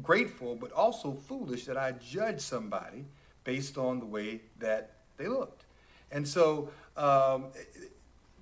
grateful 0.02 0.56
but 0.56 0.72
also 0.72 1.13
foolish 1.28 1.65
that 1.65 1.78
i 1.78 1.91
judged 1.91 2.41
somebody 2.41 3.06
based 3.43 3.78
on 3.78 4.00
the 4.00 4.06
way 4.06 4.41
that 4.60 4.91
they 5.17 5.28
looked 5.28 5.65
and 6.12 6.28
so 6.28 6.69
um, 6.98 7.48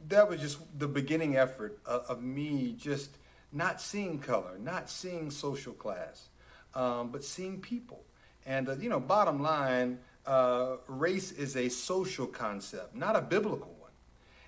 that 0.08 0.30
was 0.30 0.42
just 0.42 0.60
the 0.78 0.88
beginning 0.88 1.38
effort 1.38 1.80
of, 1.86 2.02
of, 2.10 2.22
me 2.22 2.76
just 2.78 3.12
not 3.52 3.82
seeing 3.82 4.20
color 4.20 4.58
not 4.60 4.90
seeing 4.90 5.30
social 5.30 5.74
class 5.74 6.30
um, 6.74 7.10
but 7.12 7.24
seeing 7.24 7.60
people 7.60 8.04
and 8.46 8.70
uh, 8.70 8.76
you 8.76 8.90
know 8.90 9.00
bottom 9.00 9.42
line 9.42 10.00
uh, 10.26 10.76
race 10.88 11.32
is 11.32 11.56
a 11.56 11.70
social 11.70 12.28
concept 12.28 12.96
not 12.96 13.16
a 13.16 13.22
biblical 13.22 13.76
one 13.80 13.92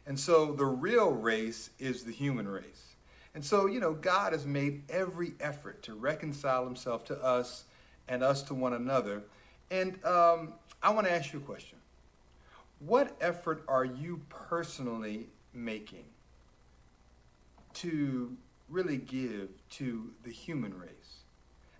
and 0.05 0.19
so 0.19 0.53
the 0.53 0.65
real 0.65 1.11
race 1.11 1.69
is 1.79 2.03
the 2.03 2.11
human 2.11 2.47
race 2.47 2.93
and 3.35 3.43
so, 3.43 3.65
you 3.65 3.79
know, 3.79 3.93
God 3.93 4.33
has 4.33 4.45
made 4.45 4.83
every 4.89 5.33
effort 5.39 5.81
to 5.83 5.95
reconcile 5.95 6.65
himself 6.65 7.03
to 7.05 7.23
us 7.23 7.63
and 8.07 8.23
us 8.23 8.43
to 8.43 8.53
one 8.53 8.73
another. 8.73 9.23
And 9.71 10.03
um, 10.05 10.53
I 10.83 10.91
want 10.91 11.07
to 11.07 11.13
ask 11.13 11.33
you 11.33 11.39
a 11.39 11.41
question. 11.41 11.79
What 12.79 13.15
effort 13.21 13.63
are 13.67 13.85
you 13.85 14.21
personally 14.29 15.27
making 15.53 16.05
to 17.75 18.35
really 18.73 18.97
give 18.97 19.49
to 19.71 20.09
the 20.23 20.31
human 20.31 20.77
race? 20.77 20.89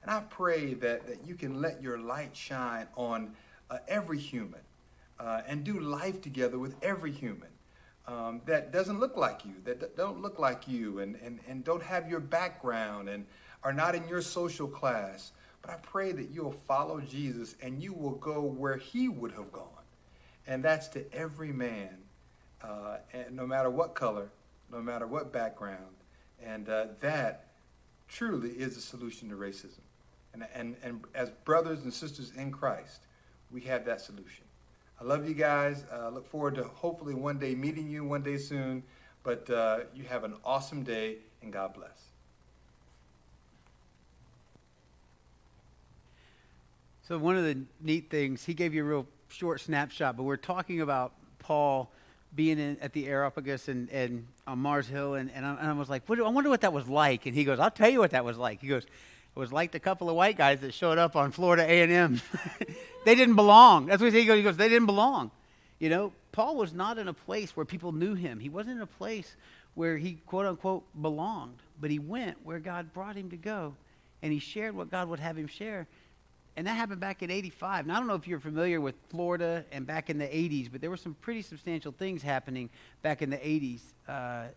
And 0.02 0.12
I 0.12 0.22
pray 0.22 0.74
that, 0.76 1.08
that 1.08 1.26
you 1.26 1.36
can 1.36 1.62
let 1.62 1.82
your 1.82 1.98
light 1.98 2.36
shine 2.36 2.88
on 2.96 3.36
uh, 3.70 3.78
every 3.88 4.20
human 4.20 4.62
uh, 5.20 5.42
and 5.48 5.64
do 5.64 5.80
life 5.80 6.22
together 6.22 6.60
with 6.60 6.76
every 6.82 7.12
human 7.12 7.50
um, 8.08 8.42
that 8.46 8.72
doesn't 8.72 9.00
look 9.00 9.16
like 9.16 9.46
you, 9.46 9.54
that 9.64 9.96
don't 9.96 10.22
look 10.22 10.40
like 10.40 10.68
you, 10.68 11.00
and, 11.00 11.16
and, 11.24 11.40
and 11.48 11.64
don't 11.64 11.84
have 11.84 12.10
your 12.10 12.20
background 12.20 13.08
and 13.08 13.26
are 13.64 13.74
not 13.74 13.96
in 13.96 14.08
your 14.08 14.22
social 14.22 14.68
class, 14.68 15.32
but 15.62 15.72
I 15.72 15.76
pray 15.76 16.12
that 16.12 16.30
you'll 16.32 16.52
follow 16.52 17.00
Jesus 17.00 17.56
and 17.62 17.82
you 17.82 17.94
will 17.94 18.16
go 18.16 18.42
where 18.42 18.76
he 18.76 19.08
would 19.08 19.32
have 19.32 19.52
gone. 19.54 19.70
And 20.46 20.62
that's 20.62 20.90
to 20.90 21.06
every 21.14 21.54
man, 21.54 21.98
uh, 22.62 22.98
and 23.14 23.34
no 23.34 23.48
matter 23.48 23.70
what 23.70 23.96
color, 23.96 24.30
no 24.70 24.82
matter 24.82 25.08
what 25.08 25.32
background. 25.32 25.96
And 26.46 26.70
uh, 26.70 26.86
that 27.02 27.48
truly 28.08 28.52
is 28.52 28.76
the 28.76 28.82
solution 28.82 29.30
to 29.30 29.36
racism. 29.36 29.80
And, 30.34 30.46
and, 30.54 30.76
and 30.84 31.02
as 31.14 31.30
brothers 31.46 31.84
and 31.84 31.94
sisters 31.94 32.32
in 32.36 32.52
Christ, 32.52 33.02
we 33.52 33.62
have 33.62 33.86
that 33.86 34.02
solution. 34.02 34.44
I 35.00 35.04
love 35.04 35.28
you 35.28 35.36
guys. 35.36 35.86
Uh, 35.92 36.10
look 36.10 36.26
forward 36.26 36.56
to 36.56 36.64
hopefully 36.64 37.14
one 37.14 37.38
day 37.38 37.56
meeting 37.56 37.90
you 37.90 38.04
one 38.04 38.24
day 38.24 38.38
soon. 38.38 38.84
But 39.24 39.50
uh, 39.50 39.80
you 39.96 40.04
have 40.04 40.24
an 40.24 40.36
awesome 40.44 40.84
day, 40.84 41.18
and 41.42 41.54
God 41.54 41.74
bless. 41.74 42.10
So, 47.08 47.18
one 47.18 47.38
of 47.38 47.44
the 47.44 47.58
neat 47.82 48.10
things, 48.10 48.44
he 48.44 48.54
gave 48.54 48.74
you 48.74 48.82
a 48.82 48.88
real 48.88 49.08
short 49.30 49.62
snapshot, 49.62 50.18
but 50.18 50.24
we're 50.24 50.38
talking 50.38 50.82
about 50.82 51.14
Paul 51.40 51.92
being 52.36 52.60
in, 52.60 52.78
at 52.82 52.94
the 52.94 53.08
Areopagus 53.08 53.68
and, 53.68 53.90
and 53.90 54.26
on 54.46 54.60
Mars 54.60 54.88
Hill, 54.88 55.16
and, 55.16 55.32
and, 55.34 55.46
I, 55.46 55.56
and 55.56 55.68
I 55.70 55.74
was 55.74 55.90
like, 55.90 56.08
what, 56.08 56.20
I 56.20 56.30
wonder 56.30 56.50
what 56.50 56.62
that 56.62 56.74
was 56.74 56.88
like. 56.88 57.26
And 57.26 57.36
he 57.36 57.44
goes, 57.44 57.60
I'll 57.60 57.72
tell 57.72 57.90
you 57.90 58.00
what 58.00 58.12
that 58.12 58.26
was 58.26 58.38
like. 58.38 58.62
He 58.62 58.68
goes, 58.68 58.84
it 58.84 59.40
was 59.40 59.52
like 59.52 59.72
the 59.72 59.80
couple 59.80 60.10
of 60.10 60.16
white 60.16 60.38
guys 60.38 60.60
that 60.62 60.74
showed 60.74 60.98
up 60.98 61.16
on 61.16 61.32
Florida 61.32 61.64
A&M. 61.64 62.22
they 63.06 63.16
didn't 63.16 63.36
belong. 63.36 63.88
That's 63.88 64.02
what 64.02 64.14
he 64.14 64.26
goes. 64.26 64.38
He 64.38 64.44
goes, 64.44 64.58
they 64.58 64.70
didn't 64.70 64.86
belong. 64.86 65.32
You 65.80 65.90
know, 65.90 66.14
Paul 66.32 66.56
was 66.56 66.74
not 66.74 66.98
in 66.98 67.08
a 67.08 67.14
place 67.14 67.56
where 67.56 67.66
people 67.66 67.92
knew 67.92 68.14
him. 68.14 68.40
He 68.40 68.50
wasn't 68.50 68.78
in 68.78 68.82
a 68.82 68.88
place 68.88 69.36
where 69.76 69.98
he 69.98 70.20
quote 70.28 70.46
unquote 70.46 70.84
belonged, 71.02 71.58
but 71.80 71.90
he 71.90 72.00
went 72.00 72.38
where 72.46 72.60
God 72.60 72.94
brought 72.94 73.16
him 73.16 73.32
to 73.32 73.38
go, 73.38 73.74
and 74.22 74.32
he 74.32 74.40
shared 74.40 74.76
what 74.76 74.92
God 74.92 75.10
would 75.10 75.20
have 75.20 75.38
him 75.38 75.48
share. 75.48 75.88
And 76.56 76.68
that 76.68 76.74
happened 76.74 77.00
back 77.00 77.24
in 77.24 77.32
85. 77.32 77.88
Now, 77.88 77.96
I 77.96 77.98
don't 77.98 78.08
know 78.08 78.14
if 78.14 78.28
you're 78.28 78.40
familiar 78.40 78.80
with 78.80 78.94
Florida 79.10 79.66
and 79.72 79.88
back 79.88 80.10
in 80.12 80.20
the 80.20 80.26
80s, 80.26 80.72
but 80.72 80.82
there 80.82 80.92
were 80.92 80.98
some 80.98 81.16
pretty 81.16 81.42
substantial 81.42 81.92
things 81.92 82.22
happening 82.22 82.70
back 83.02 83.24
in 83.24 83.32
the 83.32 83.38
80s. 83.38 83.80
Uh, 84.08 84.12
uh, 84.12 84.48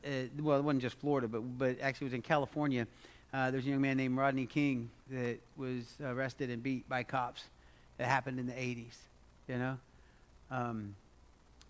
well, 0.40 0.58
it 0.58 0.62
wasn't 0.62 0.82
just 0.82 0.98
Florida, 0.98 1.26
but, 1.26 1.40
but 1.58 1.80
actually 1.80 2.06
it 2.06 2.08
was 2.08 2.14
in 2.14 2.22
California. 2.22 2.86
Uh, 3.32 3.50
there's 3.50 3.66
a 3.66 3.70
young 3.70 3.80
man 3.80 3.96
named 3.96 4.16
Rodney 4.16 4.44
King 4.44 4.90
that 5.10 5.38
was 5.56 5.96
arrested 6.04 6.50
and 6.50 6.62
beat 6.62 6.86
by 6.88 7.02
cops. 7.02 7.44
That 7.96 8.08
happened 8.08 8.38
in 8.38 8.46
the 8.46 8.52
80s, 8.52 8.94
you 9.48 9.56
know? 9.56 9.78
Um, 10.50 10.94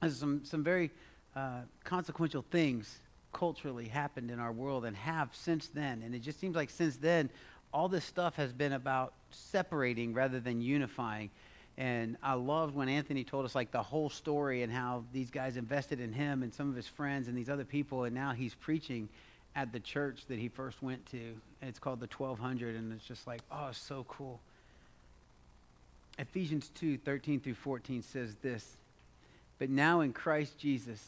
some, 0.08 0.44
some 0.44 0.64
very 0.64 0.90
uh, 1.36 1.60
consequential 1.84 2.44
things 2.50 2.98
culturally 3.32 3.86
happened 3.86 4.30
in 4.30 4.40
our 4.40 4.52
world 4.52 4.84
and 4.84 4.96
have 4.96 5.28
since 5.34 5.68
then. 5.68 6.02
And 6.04 6.14
it 6.14 6.20
just 6.20 6.40
seems 6.40 6.56
like 6.56 6.70
since 6.70 6.96
then, 6.96 7.30
all 7.72 7.88
this 7.88 8.04
stuff 8.04 8.36
has 8.36 8.52
been 8.52 8.72
about 8.72 9.12
separating 9.30 10.14
rather 10.14 10.40
than 10.40 10.60
unifying. 10.60 11.30
And 11.78 12.16
I 12.22 12.34
loved 12.34 12.74
when 12.74 12.88
Anthony 12.88 13.22
told 13.22 13.44
us 13.44 13.54
like 13.54 13.70
the 13.70 13.82
whole 13.82 14.08
story 14.08 14.62
and 14.62 14.72
how 14.72 15.04
these 15.12 15.30
guys 15.30 15.56
invested 15.56 16.00
in 16.00 16.12
him 16.12 16.42
and 16.42 16.52
some 16.54 16.70
of 16.70 16.76
his 16.76 16.86
friends 16.86 17.28
and 17.28 17.36
these 17.36 17.50
other 17.50 17.64
people, 17.64 18.04
and 18.04 18.14
now 18.14 18.32
he's 18.32 18.54
preaching 18.54 19.08
at 19.54 19.72
the 19.72 19.80
church 19.80 20.24
that 20.28 20.38
he 20.38 20.48
first 20.48 20.82
went 20.82 21.04
to. 21.06 21.18
And 21.60 21.68
it's 21.68 21.78
called 21.78 22.00
the 22.00 22.08
1200, 22.08 22.76
and 22.76 22.92
it's 22.92 23.04
just 23.04 23.26
like, 23.26 23.40
oh, 23.50 23.68
it's 23.68 23.78
so 23.78 24.06
cool. 24.08 24.40
Ephesians 26.18 26.70
2 26.76 26.96
13 26.98 27.40
through 27.40 27.54
14 27.54 28.02
says 28.02 28.34
this 28.42 28.76
But 29.58 29.68
now 29.68 30.00
in 30.00 30.14
Christ 30.14 30.58
Jesus, 30.58 31.02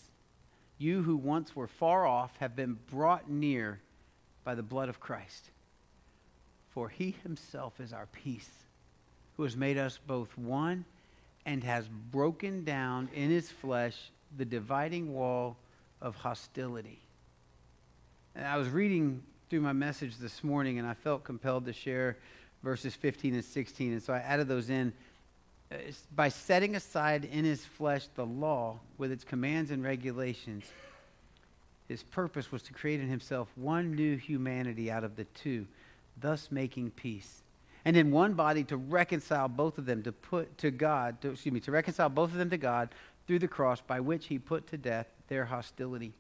you 0.77 1.03
who 1.03 1.17
once 1.17 1.57
were 1.57 1.67
far 1.67 2.07
off 2.07 2.37
have 2.39 2.55
been 2.55 2.79
brought 2.91 3.31
near 3.31 3.81
by 4.45 4.55
the 4.55 4.63
blood 4.63 4.89
of 4.89 5.01
Christ. 5.01 5.51
For 6.79 6.89
he 6.89 7.17
himself 7.25 7.81
is 7.81 7.93
our 7.93 8.07
peace, 8.07 8.49
who 9.37 9.43
has 9.43 9.57
made 9.57 9.79
us 9.79 9.99
both 10.07 10.39
one 10.39 10.85
and 11.45 11.65
has 11.65 11.89
broken 11.89 12.63
down 12.63 13.09
in 13.13 13.31
his 13.31 13.51
flesh 13.51 13.97
the 14.37 14.45
dividing 14.45 15.13
wall 15.13 15.57
of 16.01 16.15
hostility. 16.15 17.01
And 18.37 18.47
I 18.47 18.59
was 18.59 18.69
reading 18.69 19.25
through 19.51 19.63
my 19.63 19.73
message 19.73 20.19
this 20.19 20.45
morning 20.45 20.79
and 20.79 20.87
I 20.87 20.95
felt 20.95 21.25
compelled 21.25 21.65
to 21.65 21.73
share 21.73 22.17
verses 22.63 22.95
15 22.95 23.35
and 23.35 23.45
16. 23.45 23.95
And 23.95 24.01
so 24.01 24.13
I 24.13 24.19
added 24.19 24.47
those 24.47 24.71
in. 24.71 24.93
Uh, 25.73 25.79
by 26.15 26.29
setting 26.29 26.77
aside 26.77 27.25
in 27.25 27.45
his 27.45 27.65
flesh 27.65 28.07
the 28.15 28.25
law 28.25 28.79
with 28.99 29.11
its 29.11 29.25
commands 29.25 29.73
and 29.73 29.83
regulations, 29.83 30.65
his 31.89 32.05
purpose 32.05 32.53
was 32.53 32.63
to 32.63 32.73
create 32.73 33.01
in 33.01 33.09
himself 33.09 33.49
one 33.57 33.97
new 33.97 34.17
humanity 34.17 34.93
out 34.93 35.03
of 35.03 35.17
the 35.17 35.25
two, 35.25 35.67
thus 36.21 36.49
making 36.51 36.91
peace. 36.91 37.43
And 37.85 37.97
in 37.97 38.11
one 38.11 38.35
body 38.35 38.65
to 38.65 38.77
reconcile 38.77 39.49
both 39.49 39.79
of 39.79 39.87
them 39.87 40.03
to 40.03 40.13
put 40.13 40.59
to 40.59 40.71
God, 40.71 41.21
to, 41.23 41.31
excuse 41.31 41.53
me, 41.53 41.61
to 41.61 41.71
reconcile 41.71 42.09
both 42.09 42.33
of 42.33 42.39
them 42.39 42.51
to 42.51 42.59
God 42.59 42.91
through 43.27 43.39
the 43.39 43.49
cross 43.49 43.81
by 43.81 44.01
which 44.01 44.27
he 44.27 44.39
put 44.39 44.67
to 44.69 44.77
death 44.77 45.07
their 45.29 45.45
hostility. 45.45 46.13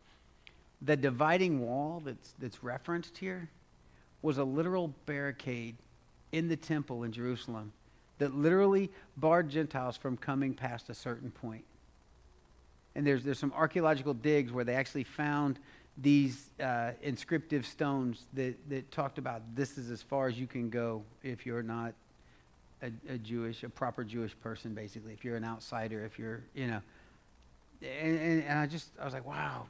The 0.82 0.96
dividing 0.96 1.60
wall 1.60 2.02
that's, 2.04 2.34
that's 2.38 2.62
referenced 2.62 3.18
here 3.18 3.50
was 4.22 4.38
a 4.38 4.44
literal 4.44 4.94
barricade 5.06 5.76
in 6.32 6.48
the 6.48 6.56
temple 6.56 7.04
in 7.04 7.12
Jerusalem 7.12 7.72
that 8.18 8.34
literally 8.34 8.90
barred 9.16 9.48
Gentiles 9.48 9.96
from 9.96 10.16
coming 10.16 10.54
past 10.54 10.90
a 10.90 10.94
certain 10.94 11.30
point. 11.30 11.64
And 12.94 13.06
there's, 13.06 13.22
there's 13.22 13.38
some 13.38 13.52
archaeological 13.54 14.14
digs 14.14 14.52
where 14.52 14.64
they 14.64 14.74
actually 14.74 15.04
found 15.04 15.58
these 16.00 16.50
uh, 16.62 16.92
inscriptive 17.02 17.66
stones 17.66 18.26
that, 18.34 18.54
that 18.70 18.90
talked 18.92 19.18
about 19.18 19.42
this 19.54 19.76
is 19.78 19.90
as 19.90 20.00
far 20.00 20.28
as 20.28 20.38
you 20.38 20.46
can 20.46 20.70
go 20.70 21.02
if 21.22 21.44
you're 21.44 21.62
not 21.62 21.92
a, 22.82 22.90
a 23.08 23.18
Jewish, 23.18 23.64
a 23.64 23.68
proper 23.68 24.04
Jewish 24.04 24.38
person, 24.40 24.74
basically. 24.74 25.12
If 25.12 25.24
you're 25.24 25.36
an 25.36 25.44
outsider, 25.44 26.04
if 26.04 26.18
you're, 26.18 26.42
you 26.54 26.68
know. 26.68 26.80
And, 27.82 28.18
and, 28.18 28.42
and 28.44 28.58
I 28.58 28.66
just, 28.66 28.88
I 29.00 29.04
was 29.04 29.14
like, 29.14 29.26
wow. 29.26 29.66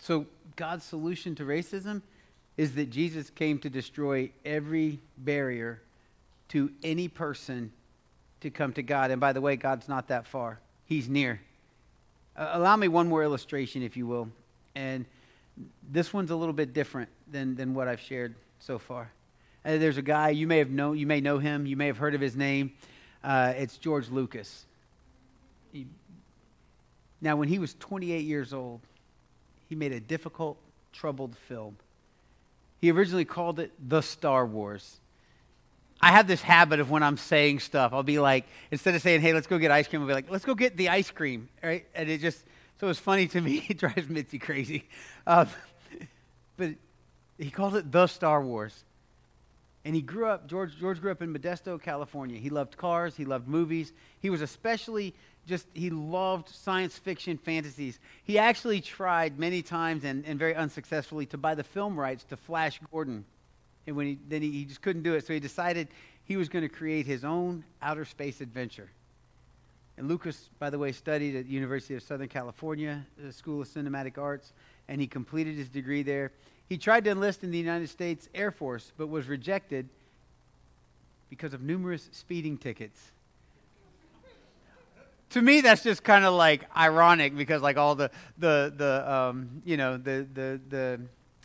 So 0.00 0.26
God's 0.56 0.84
solution 0.84 1.34
to 1.36 1.44
racism 1.44 2.02
is 2.56 2.74
that 2.74 2.90
Jesus 2.90 3.30
came 3.30 3.58
to 3.60 3.70
destroy 3.70 4.30
every 4.44 4.98
barrier 5.16 5.80
to 6.48 6.70
any 6.82 7.08
person 7.08 7.72
to 8.40 8.50
come 8.50 8.72
to 8.72 8.82
God. 8.82 9.10
And 9.10 9.20
by 9.20 9.32
the 9.32 9.40
way, 9.40 9.56
God's 9.56 9.88
not 9.88 10.08
that 10.08 10.26
far, 10.26 10.58
He's 10.84 11.08
near. 11.08 11.40
Uh, 12.36 12.50
allow 12.52 12.76
me 12.76 12.88
one 12.88 13.08
more 13.08 13.22
illustration, 13.22 13.82
if 13.82 13.96
you 13.96 14.06
will. 14.06 14.28
And 14.74 15.04
this 15.90 16.12
one's 16.12 16.30
a 16.30 16.36
little 16.36 16.52
bit 16.52 16.72
different 16.72 17.08
than, 17.30 17.54
than 17.54 17.74
what 17.74 17.88
I've 17.88 18.00
shared 18.00 18.34
so 18.58 18.78
far. 18.78 19.10
Uh, 19.64 19.78
there's 19.78 19.96
a 19.96 20.02
guy, 20.02 20.30
you 20.30 20.46
may 20.46 20.58
have 20.58 20.70
known, 20.70 20.98
you 20.98 21.06
may 21.06 21.20
know 21.20 21.38
him, 21.38 21.66
you 21.66 21.76
may 21.76 21.86
have 21.86 21.98
heard 21.98 22.14
of 22.14 22.20
his 22.20 22.36
name. 22.36 22.72
Uh, 23.22 23.52
it's 23.56 23.76
George 23.76 24.08
Lucas. 24.08 24.64
He, 25.72 25.86
now, 27.20 27.36
when 27.36 27.48
he 27.48 27.58
was 27.58 27.74
28 27.74 28.24
years 28.24 28.52
old, 28.52 28.80
he 29.68 29.76
made 29.76 29.92
a 29.92 30.00
difficult, 30.00 30.58
troubled 30.92 31.36
film. 31.48 31.76
He 32.80 32.90
originally 32.90 33.24
called 33.24 33.60
it 33.60 33.72
The 33.88 34.00
Star 34.00 34.44
Wars. 34.44 34.98
I 36.00 36.10
have 36.10 36.26
this 36.26 36.42
habit 36.42 36.80
of 36.80 36.90
when 36.90 37.04
I'm 37.04 37.16
saying 37.16 37.60
stuff, 37.60 37.92
I'll 37.92 38.02
be 38.02 38.18
like, 38.18 38.44
instead 38.72 38.96
of 38.96 39.02
saying, 39.02 39.20
hey, 39.20 39.32
let's 39.32 39.46
go 39.46 39.56
get 39.56 39.70
ice 39.70 39.86
cream, 39.86 40.02
I'll 40.02 40.08
be 40.08 40.14
like, 40.14 40.28
let's 40.28 40.44
go 40.44 40.56
get 40.56 40.76
the 40.76 40.88
ice 40.88 41.12
cream, 41.12 41.48
right? 41.62 41.86
And 41.94 42.10
it 42.10 42.20
just, 42.20 42.42
so 42.82 42.88
it's 42.88 42.98
funny 42.98 43.28
to 43.28 43.40
me. 43.40 43.64
It 43.70 43.78
drives 43.78 44.08
Mitzi 44.08 44.40
crazy. 44.40 44.88
Um, 45.24 45.46
but 46.56 46.70
he 47.38 47.48
called 47.48 47.76
it 47.76 47.92
the 47.92 48.08
Star 48.08 48.42
Wars. 48.42 48.82
And 49.84 49.94
he 49.94 50.02
grew 50.02 50.26
up, 50.26 50.48
George, 50.48 50.76
George 50.80 51.00
grew 51.00 51.12
up 51.12 51.22
in 51.22 51.32
Modesto, 51.32 51.80
California. 51.80 52.40
He 52.40 52.50
loved 52.50 52.76
cars, 52.76 53.14
he 53.14 53.24
loved 53.24 53.46
movies. 53.46 53.92
He 54.18 54.30
was 54.30 54.42
especially 54.42 55.14
just, 55.46 55.68
he 55.74 55.90
loved 55.90 56.48
science 56.48 56.98
fiction 56.98 57.38
fantasies. 57.38 58.00
He 58.24 58.36
actually 58.36 58.80
tried 58.80 59.38
many 59.38 59.62
times 59.62 60.02
and, 60.02 60.24
and 60.26 60.36
very 60.36 60.56
unsuccessfully 60.56 61.26
to 61.26 61.38
buy 61.38 61.54
the 61.54 61.62
film 61.62 61.96
rights 61.96 62.24
to 62.30 62.36
Flash 62.36 62.80
Gordon. 62.90 63.24
And 63.86 63.94
when 63.94 64.06
he, 64.08 64.18
then 64.28 64.42
he, 64.42 64.50
he 64.50 64.64
just 64.64 64.82
couldn't 64.82 65.04
do 65.04 65.14
it. 65.14 65.24
So 65.24 65.32
he 65.32 65.38
decided 65.38 65.86
he 66.24 66.36
was 66.36 66.48
going 66.48 66.64
to 66.64 66.68
create 66.68 67.06
his 67.06 67.22
own 67.22 67.62
outer 67.80 68.04
space 68.04 68.40
adventure. 68.40 68.90
And 69.98 70.08
Lucas, 70.08 70.48
by 70.58 70.70
the 70.70 70.78
way, 70.78 70.92
studied 70.92 71.36
at 71.36 71.46
the 71.46 71.52
University 71.52 71.94
of 71.94 72.02
Southern 72.02 72.28
California, 72.28 73.04
the 73.18 73.32
School 73.32 73.60
of 73.62 73.68
Cinematic 73.68 74.18
Arts, 74.18 74.52
and 74.88 75.00
he 75.00 75.06
completed 75.06 75.54
his 75.54 75.68
degree 75.68 76.02
there. 76.02 76.32
He 76.68 76.78
tried 76.78 77.04
to 77.04 77.10
enlist 77.10 77.44
in 77.44 77.50
the 77.50 77.58
United 77.58 77.88
States 77.88 78.28
Air 78.34 78.50
Force, 78.50 78.92
but 78.96 79.08
was 79.08 79.28
rejected 79.28 79.88
because 81.28 81.54
of 81.54 81.62
numerous 81.62 82.08
speeding 82.12 82.56
tickets. 82.56 83.12
to 85.30 85.42
me, 85.42 85.60
that's 85.60 85.82
just 85.82 86.02
kind 86.02 86.24
of 86.24 86.34
like 86.34 86.64
ironic 86.76 87.36
because, 87.36 87.60
like, 87.62 87.76
all 87.76 87.94
the 87.94 88.10
the 88.38 88.72
the 88.76 89.12
um, 89.12 89.62
you 89.64 89.76
know 89.76 89.98
the 89.98 90.26
the 90.32 90.60
the 90.68 91.00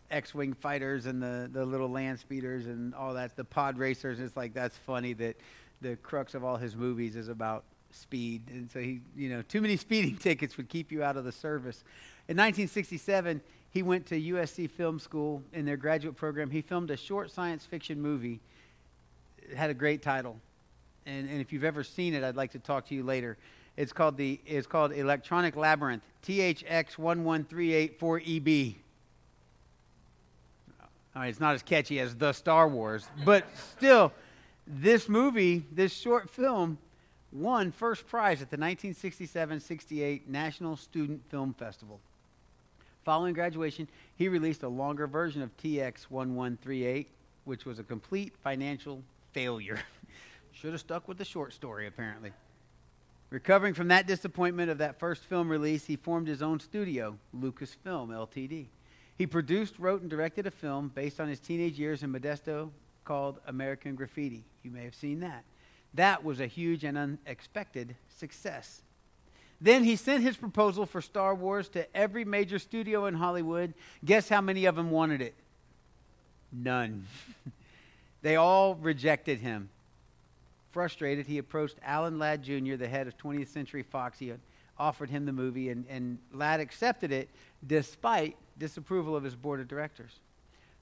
X-wing 0.09 0.53
fighters 0.53 1.05
and 1.05 1.21
the, 1.21 1.49
the 1.51 1.65
little 1.65 1.89
land 1.89 2.19
speeders 2.19 2.65
and 2.65 2.95
all 2.95 3.13
that, 3.13 3.35
the 3.35 3.43
pod 3.43 3.77
racers. 3.77 4.19
It's 4.19 4.37
like 4.37 4.53
that's 4.53 4.77
funny 4.77 5.13
that 5.13 5.35
the 5.81 5.95
crux 5.97 6.33
of 6.33 6.43
all 6.43 6.57
his 6.57 6.75
movies 6.75 7.15
is 7.15 7.27
about 7.27 7.63
speed, 7.97 8.43
and 8.49 8.71
so 8.71 8.79
he, 8.79 9.01
you 9.15 9.29
know, 9.29 9.41
too 9.41 9.61
many 9.61 9.77
speeding 9.77 10.17
tickets 10.17 10.57
would 10.57 10.69
keep 10.69 10.91
you 10.91 11.03
out 11.03 11.17
of 11.17 11.25
the 11.25 11.31
service. 11.31 11.83
In 12.27 12.37
1967, 12.37 13.41
he 13.71 13.83
went 13.83 14.05
to 14.07 14.19
USC 14.19 14.69
Film 14.69 14.99
School 14.99 15.43
in 15.53 15.65
their 15.65 15.77
graduate 15.77 16.15
program. 16.15 16.49
He 16.49 16.61
filmed 16.61 16.91
a 16.91 16.97
short 16.97 17.31
science 17.31 17.65
fiction 17.65 18.01
movie 18.01 18.39
it 19.49 19.55
had 19.55 19.69
a 19.69 19.73
great 19.73 20.01
title. 20.01 20.37
And, 21.05 21.29
and 21.29 21.39
if 21.39 21.53
you've 21.53 21.63
ever 21.63 21.81
seen 21.83 22.13
it, 22.13 22.21
I'd 22.23 22.35
like 22.35 22.51
to 22.51 22.59
talk 22.59 22.87
to 22.87 22.95
you 22.95 23.03
later. 23.03 23.37
It's 23.77 23.93
called, 23.93 24.17
the, 24.17 24.41
it's 24.45 24.67
called 24.67 24.91
Electronic 24.91 25.55
Labyrinth, 25.55 26.03
THX11384EB. 26.25 28.75
All 31.15 31.21
right, 31.21 31.29
it's 31.29 31.39
not 31.39 31.55
as 31.55 31.63
catchy 31.63 31.99
as 31.99 32.15
The 32.15 32.33
Star 32.33 32.67
Wars, 32.67 33.07
but 33.25 33.45
still, 33.77 34.11
this 34.67 35.07
movie, 35.07 35.65
this 35.71 35.93
short 35.93 36.29
film, 36.29 36.77
won 37.31 37.71
first 37.71 38.07
prize 38.07 38.41
at 38.41 38.49
the 38.49 38.57
1967 38.57 39.59
68 39.59 40.29
National 40.29 40.75
Student 40.75 41.21
Film 41.29 41.53
Festival. 41.53 41.99
Following 43.03 43.33
graduation, 43.33 43.87
he 44.15 44.27
released 44.27 44.63
a 44.63 44.67
longer 44.67 45.07
version 45.07 45.41
of 45.41 45.55
TX 45.57 46.09
1138, 46.09 47.07
which 47.45 47.65
was 47.65 47.79
a 47.79 47.83
complete 47.83 48.33
financial 48.43 49.01
failure. 49.31 49.79
Should 50.51 50.71
have 50.71 50.81
stuck 50.81 51.07
with 51.07 51.17
the 51.17 51.25
short 51.25 51.53
story, 51.53 51.87
apparently. 51.87 52.31
Recovering 53.29 53.73
from 53.73 53.89
that 53.89 54.07
disappointment 54.07 54.71
of 54.71 54.77
that 54.79 54.99
first 54.99 55.23
film 55.23 55.49
release, 55.49 55.85
he 55.85 55.95
formed 55.95 56.27
his 56.27 56.41
own 56.41 56.59
studio, 56.59 57.17
Lucasfilm 57.35 58.09
Ltd. 58.09 58.65
He 59.17 59.27
produced, 59.27 59.79
wrote, 59.79 60.01
and 60.01 60.09
directed 60.09 60.47
a 60.47 60.51
film 60.51 60.91
based 60.93 61.19
on 61.19 61.27
his 61.27 61.39
teenage 61.39 61.79
years 61.79 62.03
in 62.03 62.11
Modesto 62.11 62.69
called 63.03 63.39
American 63.47 63.95
Graffiti. 63.95 64.43
You 64.63 64.71
may 64.71 64.83
have 64.83 64.95
seen 64.95 65.19
that. 65.21 65.43
That 65.93 66.23
was 66.23 66.39
a 66.39 66.47
huge 66.47 66.83
and 66.83 66.97
unexpected 66.97 67.95
success. 68.17 68.81
Then 69.59 69.83
he 69.83 69.95
sent 69.95 70.23
his 70.23 70.37
proposal 70.37 70.85
for 70.85 71.01
Star 71.01 71.33
Wars 71.33 71.67
to 71.69 71.95
every 71.95 72.25
major 72.25 72.59
studio 72.59 73.07
in 73.07 73.15
Hollywood. 73.15 73.73
Guess 74.05 74.29
how 74.29 74.41
many 74.41 74.65
of 74.65 74.75
them 74.75 74.91
wanted 74.91 75.21
it? 75.21 75.33
None. 76.51 77.07
they 78.21 78.35
all 78.35 78.75
rejected 78.75 79.39
him. 79.39 79.69
Frustrated, 80.71 81.25
he 81.25 81.39
approached 81.39 81.77
Alan 81.83 82.19
Ladd 82.19 82.43
Jr., 82.43 82.75
the 82.75 82.87
head 82.87 83.07
of 83.07 83.17
20th 83.17 83.47
Century 83.47 83.81
Fox. 83.81 84.19
He 84.19 84.31
offered 84.77 85.09
him 85.09 85.25
the 85.25 85.33
movie, 85.33 85.69
and, 85.69 85.85
and 85.89 86.19
Ladd 86.31 86.59
accepted 86.59 87.11
it 87.11 87.29
despite 87.65 88.37
disapproval 88.59 89.15
of 89.15 89.23
his 89.23 89.35
board 89.35 89.59
of 89.59 89.67
directors. 89.67 90.19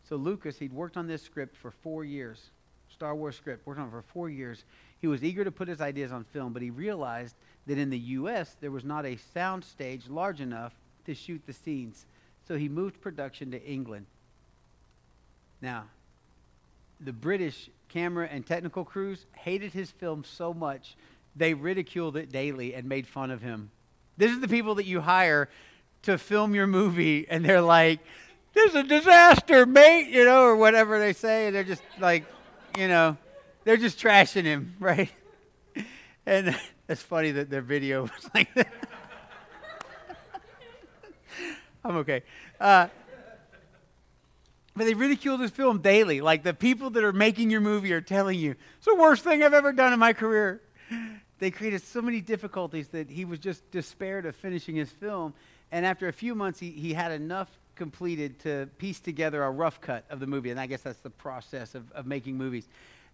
So 0.08 0.18
Lucas, 0.18 0.60
he'd 0.60 0.74
worked 0.74 0.98
on 0.98 1.08
this 1.08 1.22
script 1.22 1.56
for 1.56 1.72
four 1.72 2.04
years, 2.04 2.50
Star 2.90 3.16
Wars 3.16 3.36
script, 3.36 3.66
worked 3.66 3.80
on 3.80 3.90
for 3.90 4.02
four 4.02 4.30
years. 4.30 4.66
He 5.06 5.08
was 5.08 5.24
eager 5.24 5.44
to 5.44 5.52
put 5.52 5.68
his 5.68 5.82
ideas 5.82 6.12
on 6.12 6.24
film, 6.24 6.52
but 6.52 6.64
he 6.64 6.72
realized 6.72 7.36
that 7.68 7.78
in 7.78 7.92
the 7.92 8.00
U.S. 8.00 8.58
there 8.60 8.72
was 8.72 8.84
not 8.84 9.06
a 9.06 9.20
sound 9.36 9.64
stage 9.64 10.10
large 10.10 10.42
enough 10.42 10.74
to 11.06 11.14
shoot 11.14 11.44
the 11.46 11.54
scenes. 11.54 12.08
So 12.48 12.58
he 12.58 12.68
moved 12.68 13.02
production 13.02 13.52
to 13.52 13.64
England. 13.64 14.08
Now, 15.62 15.84
the 17.00 17.14
British 17.14 17.70
camera 17.88 18.28
and 18.32 18.48
technical 18.48 18.84
crews 18.84 19.28
hated 19.34 19.74
his 19.74 19.92
film 19.92 20.24
so 20.24 20.56
much 20.56 20.96
they 21.36 21.54
ridiculed 21.54 22.18
it 22.18 22.32
daily 22.32 22.74
and 22.74 22.90
made 22.90 23.06
fun 23.06 23.30
of 23.30 23.44
him. 23.44 23.70
This 24.18 24.32
is 24.32 24.40
the 24.40 24.48
people 24.48 24.74
that 24.74 24.88
you 24.88 25.02
hire 25.02 25.50
to 26.02 26.18
film 26.18 26.56
your 26.56 26.66
movie, 26.66 27.28
and 27.30 27.46
they're 27.46 27.62
like, 27.62 28.00
"This 28.56 28.72
is 28.72 28.76
a 28.76 28.84
disaster, 28.84 29.68
mate," 29.68 30.10
you 30.10 30.26
know, 30.26 30.46
or 30.46 30.56
whatever 30.56 30.98
they 30.98 31.14
say, 31.14 31.46
and 31.46 31.56
they're 31.56 31.64
just 31.64 31.84
like, 32.00 32.26
you 32.76 32.88
know, 32.88 33.18
they're 33.66 33.78
just 33.78 34.00
trashing 34.00 34.44
him, 34.44 34.76
right? 34.80 35.12
And 36.26 36.58
it's 36.88 37.02
funny 37.02 37.32
that 37.32 37.50
their 37.50 37.62
video 37.62 38.02
was 38.04 38.30
like 38.34 38.54
that. 38.56 38.74
I'm 41.84 41.98
okay. 41.98 42.24
Uh, 42.60 42.88
but 44.76 44.86
they 44.86 44.94
ridicule 44.94 45.38
this 45.38 45.52
film 45.52 45.80
daily. 45.80 46.22
Like 46.22 46.44
the 46.44 46.54
people 46.54 46.90
that 46.92 47.04
are 47.04 47.14
making 47.14 47.52
your 47.52 47.62
movie 47.62 47.94
are 47.94 48.02
telling 48.02 48.40
you, 48.40 48.56
it's 48.78 48.86
the 48.86 48.96
worst 48.96 49.24
thing 49.24 49.44
I've 49.44 49.54
ever 49.54 49.72
done 49.72 49.94
in 49.94 50.00
my 50.00 50.14
career. 50.14 50.62
They 51.38 51.52
created 51.52 51.84
so 51.84 52.02
many 52.02 52.22
difficulties 52.22 52.88
that 52.90 53.10
he 53.10 53.26
was 53.26 53.40
just 53.40 53.70
despaired 53.70 54.26
of 54.26 54.36
finishing 54.36 54.76
his 54.76 54.90
film. 54.90 55.34
And 55.72 55.86
after 55.86 56.08
a 56.08 56.14
few 56.14 56.34
months, 56.34 56.60
he, 56.60 56.72
he 56.72 56.94
had 56.94 57.12
enough 57.12 57.50
completed 57.76 58.40
to 58.40 58.70
piece 58.78 59.00
together 59.00 59.44
a 59.44 59.52
rough 59.52 59.82
cut 59.82 60.06
of 60.10 60.20
the 60.20 60.28
movie. 60.28 60.50
And 60.50 60.60
I 60.60 60.68
guess 60.68 60.82
that's 60.82 61.00
the 61.00 61.10
process 61.10 61.76
of, 61.76 61.92
of 61.92 62.06
making 62.06 62.38
movies. 62.38 62.68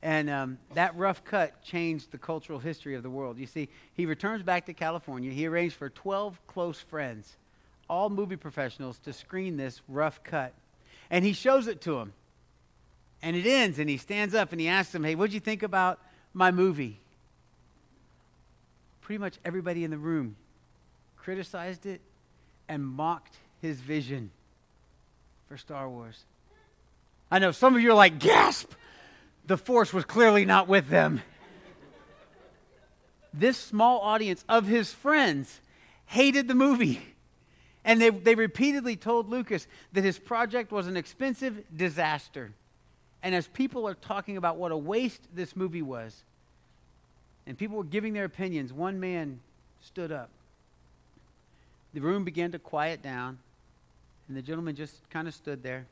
And 0.04 0.30
um, 0.30 0.58
that 0.74 0.96
rough 0.96 1.24
cut 1.24 1.62
changed 1.62 2.12
the 2.12 2.18
cultural 2.18 2.60
history 2.60 2.96
of 2.96 3.04
the 3.04 3.10
world. 3.10 3.38
You 3.38 3.46
see, 3.46 3.70
he 3.94 4.06
returns 4.06 4.42
back 4.42 4.66
to 4.66 4.74
California. 4.74 5.32
He 5.32 5.46
arranged 5.46 5.76
for 5.76 5.90
12 5.90 6.40
close 6.48 6.80
friends, 6.80 7.38
all 7.90 8.10
movie 8.10 8.36
professionals, 8.36 8.98
to 9.00 9.14
screen 9.14 9.58
this 9.58 9.82
rough 9.88 10.24
cut. 10.24 10.54
And 11.10 11.24
he 11.24 11.34
shows 11.34 11.68
it 11.68 11.82
to 11.82 11.96
them. 11.96 12.14
And 13.22 13.36
it 13.36 13.46
ends, 13.46 13.78
and 13.78 13.88
he 13.88 13.98
stands 13.98 14.34
up 14.34 14.52
and 14.52 14.60
he 14.60 14.68
asks 14.68 14.94
them, 14.94 15.04
Hey, 15.04 15.14
what'd 15.14 15.34
you 15.34 15.40
think 15.40 15.62
about 15.62 16.00
my 16.34 16.50
movie? 16.50 17.00
Pretty 19.02 19.20
much 19.20 19.38
everybody 19.46 19.84
in 19.84 19.92
the 19.92 19.98
room 19.98 20.36
criticized 21.18 21.86
it 21.86 22.02
and 22.68 22.84
mocked 22.84 23.36
his 23.62 23.80
vision 23.80 24.32
for 25.52 25.58
Star 25.58 25.90
Wars. 25.90 26.24
I 27.30 27.40
know 27.40 27.52
some 27.52 27.76
of 27.76 27.82
you 27.82 27.92
are 27.92 27.94
like, 27.94 28.20
gasp! 28.20 28.72
The 29.48 29.58
force 29.58 29.92
was 29.92 30.06
clearly 30.06 30.46
not 30.46 30.70
with 30.70 30.88
them. 30.88 31.20
this 33.34 33.58
small 33.58 34.00
audience 34.00 34.46
of 34.48 34.66
his 34.66 34.94
friends 34.94 35.60
hated 36.06 36.48
the 36.48 36.56
movie. 36.56 37.02
And 37.84 38.02
they, 38.02 38.12
they 38.12 38.34
repeatedly 38.34 38.96
told 38.96 39.28
Lucas 39.28 39.68
that 39.92 40.06
his 40.06 40.18
project 40.18 40.72
was 40.72 40.88
an 40.88 40.96
expensive 40.96 41.62
disaster. 41.76 42.54
And 43.22 43.36
as 43.36 43.46
people 43.48 43.86
are 43.90 43.96
talking 43.96 44.38
about 44.38 44.56
what 44.56 44.72
a 44.72 44.78
waste 44.78 45.28
this 45.34 45.54
movie 45.54 45.82
was, 45.82 46.24
and 47.46 47.58
people 47.58 47.76
were 47.76 47.84
giving 47.84 48.14
their 48.14 48.24
opinions, 48.24 48.72
one 48.72 49.02
man 49.02 49.42
stood 49.82 50.14
up. 50.14 50.30
The 51.94 52.00
room 52.00 52.24
began 52.24 52.54
to 52.54 52.60
quiet 52.60 53.02
down, 53.02 53.40
and 54.32 54.38
the 54.38 54.42
gentleman 54.42 54.78
just 54.78 55.10
kind 55.10 55.28
of 55.28 55.34
stood 55.34 55.62
there. 55.62 55.86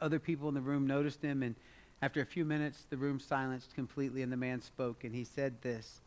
Other 0.00 0.18
people 0.18 0.48
in 0.48 0.54
the 0.56 0.60
room 0.60 0.88
noticed 0.88 1.22
him, 1.22 1.44
and 1.44 1.54
after 2.02 2.20
a 2.20 2.26
few 2.26 2.44
minutes, 2.44 2.84
the 2.90 2.96
room 2.96 3.20
silenced 3.20 3.76
completely, 3.76 4.22
and 4.22 4.32
the 4.32 4.36
man 4.36 4.60
spoke, 4.60 5.04
and 5.04 5.14
he 5.14 5.22
said 5.22 5.62
this. 5.62 6.00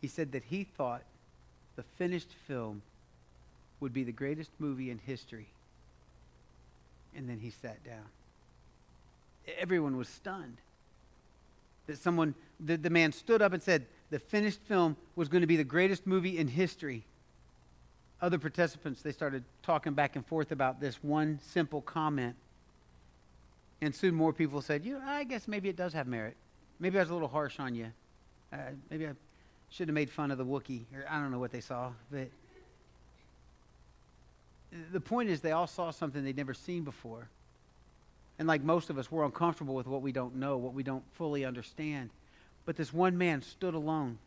He 0.00 0.06
said 0.06 0.30
that 0.30 0.44
he 0.44 0.62
thought 0.62 1.02
the 1.74 1.82
finished 1.82 2.28
film 2.46 2.82
would 3.80 3.92
be 3.92 4.04
the 4.04 4.12
greatest 4.12 4.52
movie 4.60 4.92
in 4.92 4.98
history. 4.98 5.48
And 7.16 7.28
then 7.28 7.40
he 7.40 7.50
sat 7.50 7.82
down. 7.84 8.06
Everyone 9.58 9.96
was 9.96 10.08
stunned. 10.08 10.58
That 11.88 11.98
someone, 11.98 12.36
the, 12.60 12.76
the 12.76 12.90
man 12.90 13.10
stood 13.10 13.42
up 13.42 13.52
and 13.52 13.60
said, 13.60 13.86
the 14.10 14.20
finished 14.20 14.60
film 14.68 14.96
was 15.16 15.28
going 15.28 15.40
to 15.40 15.48
be 15.48 15.56
the 15.56 15.64
greatest 15.64 16.06
movie 16.06 16.38
in 16.38 16.46
history. 16.46 17.02
Other 18.20 18.38
participants, 18.38 19.02
they 19.02 19.12
started 19.12 19.44
talking 19.62 19.92
back 19.92 20.16
and 20.16 20.24
forth 20.24 20.50
about 20.50 20.80
this 20.80 21.02
one 21.02 21.38
simple 21.42 21.82
comment. 21.82 22.34
And 23.82 23.94
soon 23.94 24.14
more 24.14 24.32
people 24.32 24.62
said, 24.62 24.84
you 24.84 24.94
know, 24.94 25.02
I 25.04 25.24
guess 25.24 25.46
maybe 25.46 25.68
it 25.68 25.76
does 25.76 25.92
have 25.92 26.06
merit. 26.06 26.34
Maybe 26.78 26.98
I 26.98 27.02
was 27.02 27.10
a 27.10 27.12
little 27.12 27.28
harsh 27.28 27.60
on 27.60 27.74
you. 27.74 27.92
Uh, 28.52 28.56
maybe 28.90 29.06
I 29.06 29.12
should 29.68 29.88
have 29.88 29.94
made 29.94 30.10
fun 30.10 30.30
of 30.30 30.38
the 30.38 30.46
Wookiee. 30.46 30.84
Or 30.94 31.04
I 31.08 31.20
don't 31.20 31.30
know 31.30 31.38
what 31.38 31.52
they 31.52 31.60
saw. 31.60 31.92
But 32.10 32.28
the 34.92 35.00
point 35.00 35.28
is, 35.28 35.42
they 35.42 35.52
all 35.52 35.66
saw 35.66 35.90
something 35.90 36.24
they'd 36.24 36.36
never 36.36 36.54
seen 36.54 36.84
before. 36.84 37.28
And 38.38 38.48
like 38.48 38.62
most 38.62 38.88
of 38.88 38.98
us, 38.98 39.10
we're 39.10 39.24
uncomfortable 39.24 39.74
with 39.74 39.86
what 39.86 40.00
we 40.00 40.12
don't 40.12 40.36
know, 40.36 40.56
what 40.56 40.72
we 40.72 40.82
don't 40.82 41.04
fully 41.12 41.44
understand. 41.44 42.10
But 42.64 42.76
this 42.76 42.94
one 42.94 43.18
man 43.18 43.42
stood 43.42 43.74
alone. 43.74 44.18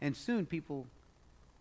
And 0.00 0.16
soon 0.16 0.46
people 0.46 0.86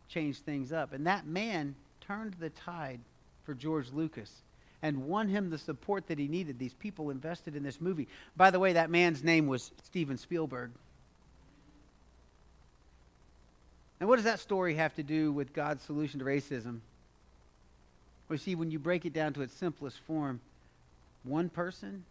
changed 0.09 0.43
things 0.45 0.73
up. 0.73 0.91
And 0.93 1.07
that 1.07 1.25
man 1.25 1.75
turned 2.01 2.35
the 2.39 2.49
tide 2.49 2.99
for 3.45 3.53
George 3.53 3.91
Lucas 3.93 4.31
and 4.81 5.07
won 5.07 5.27
him 5.27 5.49
the 5.49 5.57
support 5.57 6.07
that 6.07 6.19
he 6.19 6.27
needed. 6.27 6.57
These 6.57 6.73
people 6.73 7.09
invested 7.09 7.55
in 7.55 7.63
this 7.63 7.79
movie. 7.79 8.07
By 8.35 8.51
the 8.51 8.59
way, 8.59 8.73
that 8.73 8.89
man's 8.89 9.23
name 9.23 9.47
was 9.47 9.71
Steven 9.83 10.17
Spielberg. 10.17 10.71
And 13.99 14.07
what 14.07 14.15
does 14.15 14.25
that 14.25 14.39
story 14.39 14.75
have 14.75 14.95
to 14.95 15.03
do 15.03 15.31
with 15.31 15.53
God's 15.53 15.83
solution 15.83 16.19
to 16.19 16.25
racism? 16.25 16.79
Well, 18.29 18.39
see, 18.39 18.55
when 18.55 18.71
you 18.71 18.79
break 18.79 19.05
it 19.05 19.13
down 19.13 19.33
to 19.33 19.41
its 19.41 19.53
simplest 19.53 19.99
form, 19.99 20.39
one 21.23 21.49
person 21.49 22.05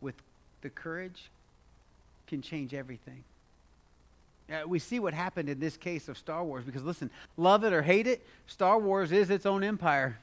with 0.00 0.14
the 0.62 0.70
courage 0.70 1.30
can 2.26 2.40
change 2.40 2.72
everything. 2.72 3.24
Uh, 4.52 4.66
we 4.66 4.78
see 4.78 5.00
what 5.00 5.14
happened 5.14 5.48
in 5.48 5.58
this 5.58 5.76
case 5.76 6.08
of 6.08 6.18
Star 6.18 6.44
Wars 6.44 6.64
because, 6.64 6.82
listen, 6.82 7.10
love 7.36 7.64
it 7.64 7.72
or 7.72 7.80
hate 7.80 8.06
it, 8.06 8.24
Star 8.46 8.78
Wars 8.78 9.10
is 9.10 9.30
its 9.30 9.46
own 9.46 9.64
empire. 9.64 10.18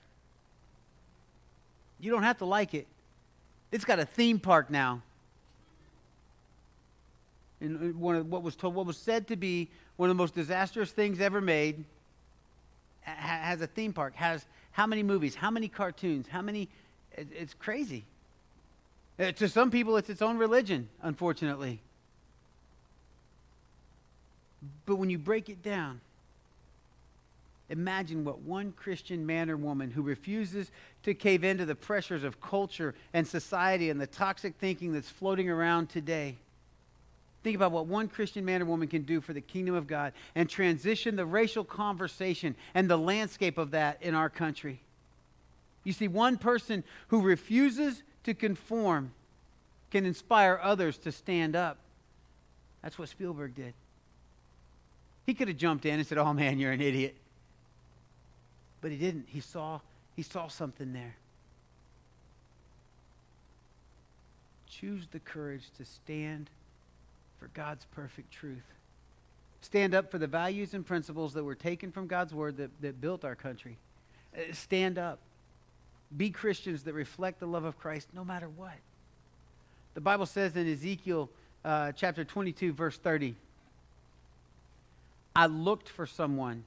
You 1.99 2.11
don't 2.11 2.23
have 2.23 2.37
to 2.39 2.45
like 2.45 2.73
it. 2.73 2.85
It's 3.71 3.85
got 3.85 3.99
a 3.99 4.05
theme 4.05 4.39
park 4.39 4.69
now. 4.69 5.01
And 7.61 7.99
one 7.99 8.15
of 8.15 8.31
what 8.31 8.43
was 8.43 8.55
told, 8.55 8.75
what 8.75 8.85
was 8.85 8.97
said 8.97 9.27
to 9.27 9.35
be 9.35 9.67
one 9.97 10.09
of 10.09 10.15
the 10.15 10.21
most 10.21 10.33
disastrous 10.35 10.91
things 10.91 11.19
ever 11.19 11.41
made, 11.41 11.83
has 13.01 13.61
a 13.61 13.67
theme 13.67 13.91
park. 13.91 14.15
Has 14.15 14.45
how 14.71 14.85
many 14.85 15.03
movies? 15.03 15.35
How 15.35 15.51
many 15.51 15.67
cartoons? 15.67 16.27
How 16.27 16.41
many? 16.41 16.69
It's 17.17 17.53
crazy. 17.55 18.05
Uh, 19.19 19.31
to 19.33 19.49
some 19.49 19.71
people, 19.71 19.97
it's 19.97 20.09
its 20.09 20.21
own 20.21 20.37
religion, 20.37 20.87
unfortunately. 21.01 21.81
But 24.85 24.97
when 24.97 25.09
you 25.09 25.17
break 25.17 25.49
it 25.49 25.63
down, 25.63 26.01
imagine 27.69 28.25
what 28.25 28.39
one 28.39 28.71
Christian 28.73 29.25
man 29.25 29.49
or 29.49 29.57
woman 29.57 29.91
who 29.91 30.01
refuses 30.01 30.71
to 31.03 31.13
cave 31.13 31.43
into 31.43 31.65
the 31.65 31.75
pressures 31.75 32.23
of 32.23 32.41
culture 32.41 32.95
and 33.13 33.27
society 33.27 33.89
and 33.89 34.01
the 34.01 34.07
toxic 34.07 34.55
thinking 34.55 34.91
that's 34.91 35.09
floating 35.09 35.49
around 35.49 35.89
today. 35.89 36.35
Think 37.41 37.55
about 37.55 37.71
what 37.71 37.85
one 37.85 38.09
Christian 38.09 38.43
man 38.43 38.61
or 38.61 38.65
woman 38.65 38.89
can 38.89 39.03
do 39.03 39.21
for 39.21 39.31
the 39.31 39.41
kingdom 39.41 39.75
of 39.75 39.87
God 39.87 40.11
and 40.35 40.49
transition 40.49 41.15
the 41.15 41.25
racial 41.25 41.63
conversation 41.63 42.55
and 42.73 42.89
the 42.89 42.97
landscape 42.97 43.57
of 43.57 43.71
that 43.71 44.01
in 44.01 44.13
our 44.13 44.29
country. 44.29 44.81
You 45.85 45.93
see, 45.93 46.09
one 46.09 46.37
person 46.37 46.83
who 47.07 47.21
refuses 47.21 48.03
to 48.25 48.33
conform 48.33 49.13
can 49.89 50.05
inspire 50.05 50.59
others 50.61 50.97
to 50.99 51.11
stand 51.11 51.55
up. 51.55 51.77
That's 52.83 52.99
what 52.99 53.07
Spielberg 53.07 53.55
did. 53.55 53.73
He 55.29 55.35
could 55.35 55.47
have 55.47 55.57
jumped 55.57 55.85
in 55.85 55.93
and 55.93 56.07
said, 56.07 56.17
"Oh 56.17 56.33
man, 56.33 56.57
you're 56.57 56.71
an 56.71 56.81
idiot." 56.81 57.15
But 58.81 58.89
he 58.89 58.97
didn't. 58.97 59.25
He 59.27 59.41
saw 59.41 59.79
he 60.15 60.23
saw 60.23 60.47
something 60.47 60.91
there. 60.91 61.17
Choose 64.67 65.05
the 65.11 65.19
courage 65.19 65.65
to 65.77 65.85
stand 65.85 66.49
for 67.37 67.47
God's 67.53 67.85
perfect 67.91 68.31
truth. 68.33 68.65
Stand 69.61 69.93
up 69.93 70.09
for 70.09 70.17
the 70.17 70.25
values 70.25 70.73
and 70.73 70.83
principles 70.83 71.35
that 71.35 71.43
were 71.43 71.53
taken 71.53 71.91
from 71.91 72.07
God's 72.07 72.33
word 72.33 72.57
that, 72.57 72.71
that 72.81 72.99
built 72.99 73.23
our 73.23 73.35
country. 73.35 73.77
Uh, 74.35 74.51
stand 74.51 74.97
up. 74.97 75.19
Be 76.17 76.31
Christians 76.31 76.81
that 76.85 76.95
reflect 76.95 77.39
the 77.39 77.45
love 77.45 77.65
of 77.65 77.77
Christ 77.77 78.07
no 78.15 78.25
matter 78.25 78.49
what. 78.49 78.77
The 79.93 80.01
Bible 80.01 80.25
says 80.25 80.55
in 80.55 80.67
Ezekiel 80.67 81.29
uh, 81.63 81.91
chapter 81.91 82.25
22, 82.25 82.73
verse 82.73 82.97
30, 82.97 83.35
I 85.39 85.45
looked 85.45 85.87
for 85.87 86.05
someone 86.05 86.65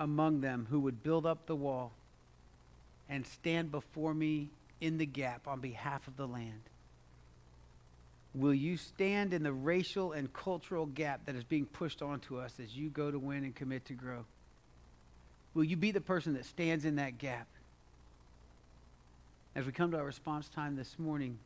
among 0.00 0.40
them 0.40 0.66
who 0.68 0.80
would 0.80 1.04
build 1.04 1.26
up 1.26 1.46
the 1.46 1.54
wall 1.54 1.92
and 3.08 3.24
stand 3.24 3.70
before 3.70 4.12
me 4.12 4.48
in 4.80 4.98
the 4.98 5.06
gap 5.06 5.46
on 5.46 5.60
behalf 5.60 6.08
of 6.08 6.16
the 6.16 6.26
land. 6.26 6.62
Will 8.34 8.52
you 8.52 8.76
stand 8.76 9.32
in 9.32 9.44
the 9.44 9.52
racial 9.52 10.10
and 10.10 10.32
cultural 10.32 10.86
gap 10.86 11.24
that 11.26 11.36
is 11.36 11.44
being 11.44 11.66
pushed 11.66 12.02
onto 12.02 12.36
us 12.36 12.58
as 12.60 12.76
you 12.76 12.88
go 12.88 13.12
to 13.12 13.18
win 13.20 13.44
and 13.44 13.54
commit 13.54 13.84
to 13.84 13.92
grow? 13.92 14.24
Will 15.54 15.62
you 15.62 15.76
be 15.76 15.92
the 15.92 16.00
person 16.00 16.34
that 16.34 16.44
stands 16.44 16.84
in 16.84 16.96
that 16.96 17.18
gap? 17.18 17.46
As 19.54 19.64
we 19.64 19.70
come 19.70 19.92
to 19.92 19.98
our 19.98 20.04
response 20.04 20.48
time 20.48 20.74
this 20.74 20.98
morning, 20.98 21.38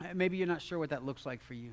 uh, 0.00 0.06
maybe 0.12 0.38
you're 0.38 0.48
not 0.48 0.60
sure 0.60 0.80
what 0.80 0.90
that 0.90 1.06
looks 1.06 1.24
like 1.24 1.40
for 1.44 1.54
you. 1.54 1.70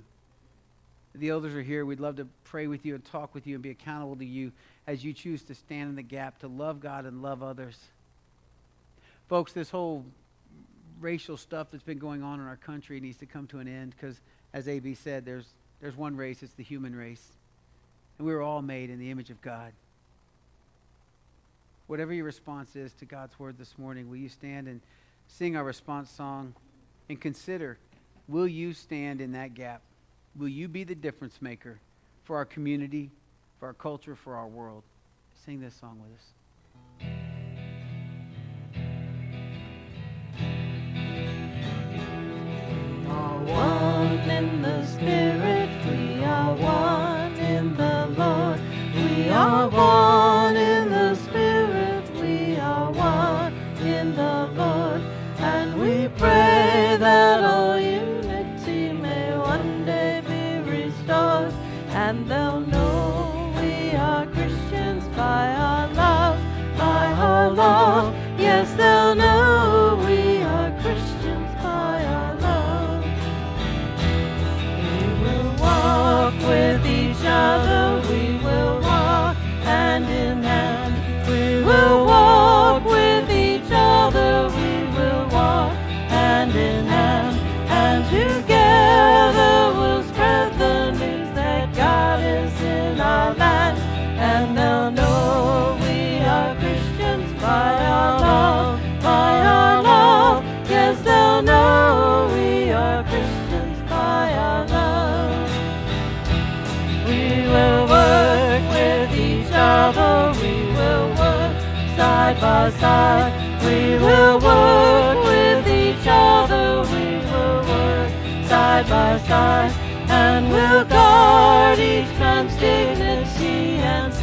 The 1.17 1.29
elders 1.29 1.53
are 1.55 1.61
here. 1.61 1.85
We'd 1.85 1.99
love 1.99 2.17
to 2.17 2.27
pray 2.43 2.67
with 2.67 2.85
you 2.85 2.95
and 2.95 3.05
talk 3.05 3.33
with 3.33 3.47
you 3.47 3.55
and 3.55 3.63
be 3.63 3.69
accountable 3.69 4.17
to 4.17 4.25
you 4.25 4.51
as 4.85 5.03
you 5.03 5.13
choose 5.13 5.43
to 5.43 5.55
stand 5.55 5.89
in 5.89 5.95
the 5.95 6.03
gap 6.03 6.39
to 6.39 6.47
love 6.47 6.79
God 6.81 7.05
and 7.05 7.21
love 7.21 7.41
others. 7.41 7.77
Folks, 9.29 9.53
this 9.53 9.69
whole 9.69 10.05
racial 10.99 11.37
stuff 11.37 11.67
that's 11.71 11.83
been 11.83 11.99
going 11.99 12.21
on 12.21 12.39
in 12.39 12.47
our 12.47 12.57
country 12.57 12.99
needs 12.99 13.17
to 13.17 13.25
come 13.25 13.47
to 13.47 13.59
an 13.59 13.67
end 13.67 13.95
because, 13.95 14.19
as 14.53 14.67
AB 14.67 14.95
said, 14.95 15.25
there's, 15.25 15.45
there's 15.81 15.95
one 15.95 16.15
race, 16.15 16.43
it's 16.43 16.53
the 16.53 16.63
human 16.63 16.95
race. 16.95 17.31
And 18.17 18.27
we 18.27 18.33
were 18.33 18.41
all 18.41 18.61
made 18.61 18.89
in 18.89 18.99
the 18.99 19.09
image 19.09 19.29
of 19.29 19.41
God. 19.41 19.71
Whatever 21.87 22.13
your 22.13 22.25
response 22.25 22.75
is 22.75 22.91
to 22.93 23.05
God's 23.05 23.37
word 23.39 23.57
this 23.57 23.77
morning, 23.77 24.09
will 24.09 24.17
you 24.17 24.29
stand 24.29 24.67
and 24.67 24.81
sing 25.27 25.55
our 25.55 25.63
response 25.63 26.09
song 26.09 26.53
and 27.09 27.19
consider 27.19 27.77
will 28.27 28.47
you 28.47 28.73
stand 28.73 29.21
in 29.21 29.33
that 29.33 29.53
gap? 29.53 29.81
Will 30.37 30.49
you 30.49 30.67
be 30.67 30.83
the 30.83 30.95
difference 30.95 31.41
maker 31.41 31.79
for 32.25 32.35
our 32.35 32.43
community, 32.43 33.09
for 33.59 33.67
our 33.67 33.73
culture, 33.73 34.15
for 34.15 34.35
our 34.35 34.47
world? 34.47 34.83
Sing 35.45 35.61
this 35.61 35.73
song 35.75 36.01
with 36.01 36.11
us. 36.11 36.33
One 43.47 43.84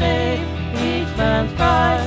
save 0.03 0.40
each 0.84 1.16
man's 1.16 1.53
pride. 1.53 2.01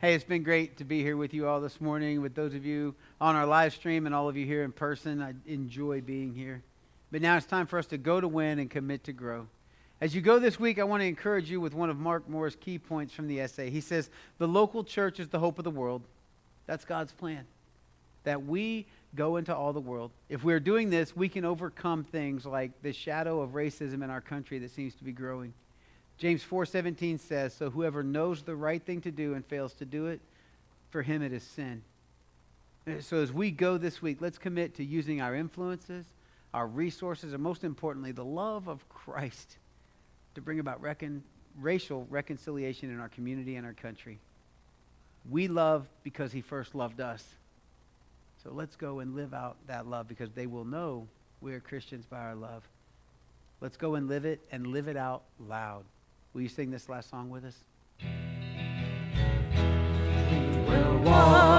Hey, 0.00 0.14
it's 0.14 0.22
been 0.22 0.44
great 0.44 0.76
to 0.76 0.84
be 0.84 1.02
here 1.02 1.16
with 1.16 1.34
you 1.34 1.48
all 1.48 1.60
this 1.60 1.80
morning, 1.80 2.22
with 2.22 2.36
those 2.36 2.54
of 2.54 2.64
you 2.64 2.94
on 3.20 3.34
our 3.34 3.44
live 3.44 3.74
stream 3.74 4.06
and 4.06 4.14
all 4.14 4.28
of 4.28 4.36
you 4.36 4.46
here 4.46 4.62
in 4.62 4.70
person. 4.70 5.20
I 5.20 5.34
enjoy 5.44 6.02
being 6.02 6.32
here. 6.32 6.62
But 7.10 7.20
now 7.20 7.36
it's 7.36 7.46
time 7.46 7.66
for 7.66 7.80
us 7.80 7.86
to 7.86 7.98
go 7.98 8.20
to 8.20 8.28
win 8.28 8.60
and 8.60 8.70
commit 8.70 9.02
to 9.04 9.12
grow. 9.12 9.48
As 10.00 10.14
you 10.14 10.20
go 10.20 10.38
this 10.38 10.60
week, 10.60 10.78
I 10.78 10.84
want 10.84 11.00
to 11.00 11.06
encourage 11.08 11.50
you 11.50 11.60
with 11.60 11.74
one 11.74 11.90
of 11.90 11.98
Mark 11.98 12.28
Moore's 12.28 12.54
key 12.54 12.78
points 12.78 13.12
from 13.12 13.26
the 13.26 13.40
essay. 13.40 13.70
He 13.70 13.80
says, 13.80 14.08
The 14.38 14.46
local 14.46 14.84
church 14.84 15.18
is 15.18 15.30
the 15.30 15.40
hope 15.40 15.58
of 15.58 15.64
the 15.64 15.70
world. 15.72 16.02
That's 16.66 16.84
God's 16.84 17.10
plan. 17.10 17.44
That 18.22 18.46
we 18.46 18.86
go 19.16 19.36
into 19.36 19.52
all 19.52 19.72
the 19.72 19.80
world. 19.80 20.12
If 20.28 20.44
we're 20.44 20.60
doing 20.60 20.90
this, 20.90 21.16
we 21.16 21.28
can 21.28 21.44
overcome 21.44 22.04
things 22.04 22.46
like 22.46 22.70
the 22.82 22.92
shadow 22.92 23.40
of 23.40 23.50
racism 23.50 24.04
in 24.04 24.10
our 24.10 24.20
country 24.20 24.60
that 24.60 24.70
seems 24.70 24.94
to 24.94 25.02
be 25.02 25.10
growing. 25.10 25.52
James 26.18 26.42
4:17 26.42 27.18
says, 27.18 27.54
"So 27.54 27.70
whoever 27.70 28.02
knows 28.02 28.42
the 28.42 28.56
right 28.56 28.82
thing 28.82 29.00
to 29.02 29.10
do 29.10 29.34
and 29.34 29.46
fails 29.46 29.72
to 29.74 29.84
do 29.84 30.06
it, 30.06 30.20
for 30.90 31.02
him 31.02 31.22
it 31.22 31.32
is 31.32 31.44
sin." 31.44 31.82
So 33.00 33.22
as 33.22 33.32
we 33.32 33.50
go 33.50 33.78
this 33.78 34.02
week, 34.02 34.20
let's 34.20 34.38
commit 34.38 34.74
to 34.76 34.84
using 34.84 35.20
our 35.20 35.34
influences, 35.34 36.06
our 36.54 36.66
resources, 36.66 37.32
and 37.34 37.42
most 37.42 37.62
importantly, 37.62 38.12
the 38.12 38.24
love 38.24 38.66
of 38.66 38.88
Christ 38.88 39.58
to 40.34 40.40
bring 40.40 40.58
about 40.58 40.80
recon- 40.80 41.22
racial 41.60 42.06
reconciliation 42.06 42.90
in 42.90 42.98
our 42.98 43.10
community 43.10 43.56
and 43.56 43.66
our 43.66 43.74
country. 43.74 44.18
We 45.28 45.48
love 45.48 45.86
because 46.02 46.32
he 46.32 46.40
first 46.40 46.74
loved 46.74 47.00
us. 47.00 47.34
So 48.42 48.50
let's 48.50 48.76
go 48.76 49.00
and 49.00 49.14
live 49.14 49.34
out 49.34 49.56
that 49.66 49.86
love 49.86 50.08
because 50.08 50.32
they 50.32 50.46
will 50.46 50.64
know 50.64 51.06
we 51.40 51.52
are 51.54 51.60
Christians 51.60 52.06
by 52.06 52.20
our 52.20 52.34
love. 52.34 52.66
Let's 53.60 53.76
go 53.76 53.96
and 53.96 54.08
live 54.08 54.24
it 54.24 54.40
and 54.50 54.68
live 54.68 54.88
it 54.88 54.96
out 54.96 55.22
loud. 55.38 55.84
Will 56.34 56.42
you 56.42 56.48
sing 56.48 56.70
this 56.70 56.88
last 56.88 57.10
song 57.10 57.30
with 57.30 57.44
us? 57.44 57.56
We'll 60.68 61.57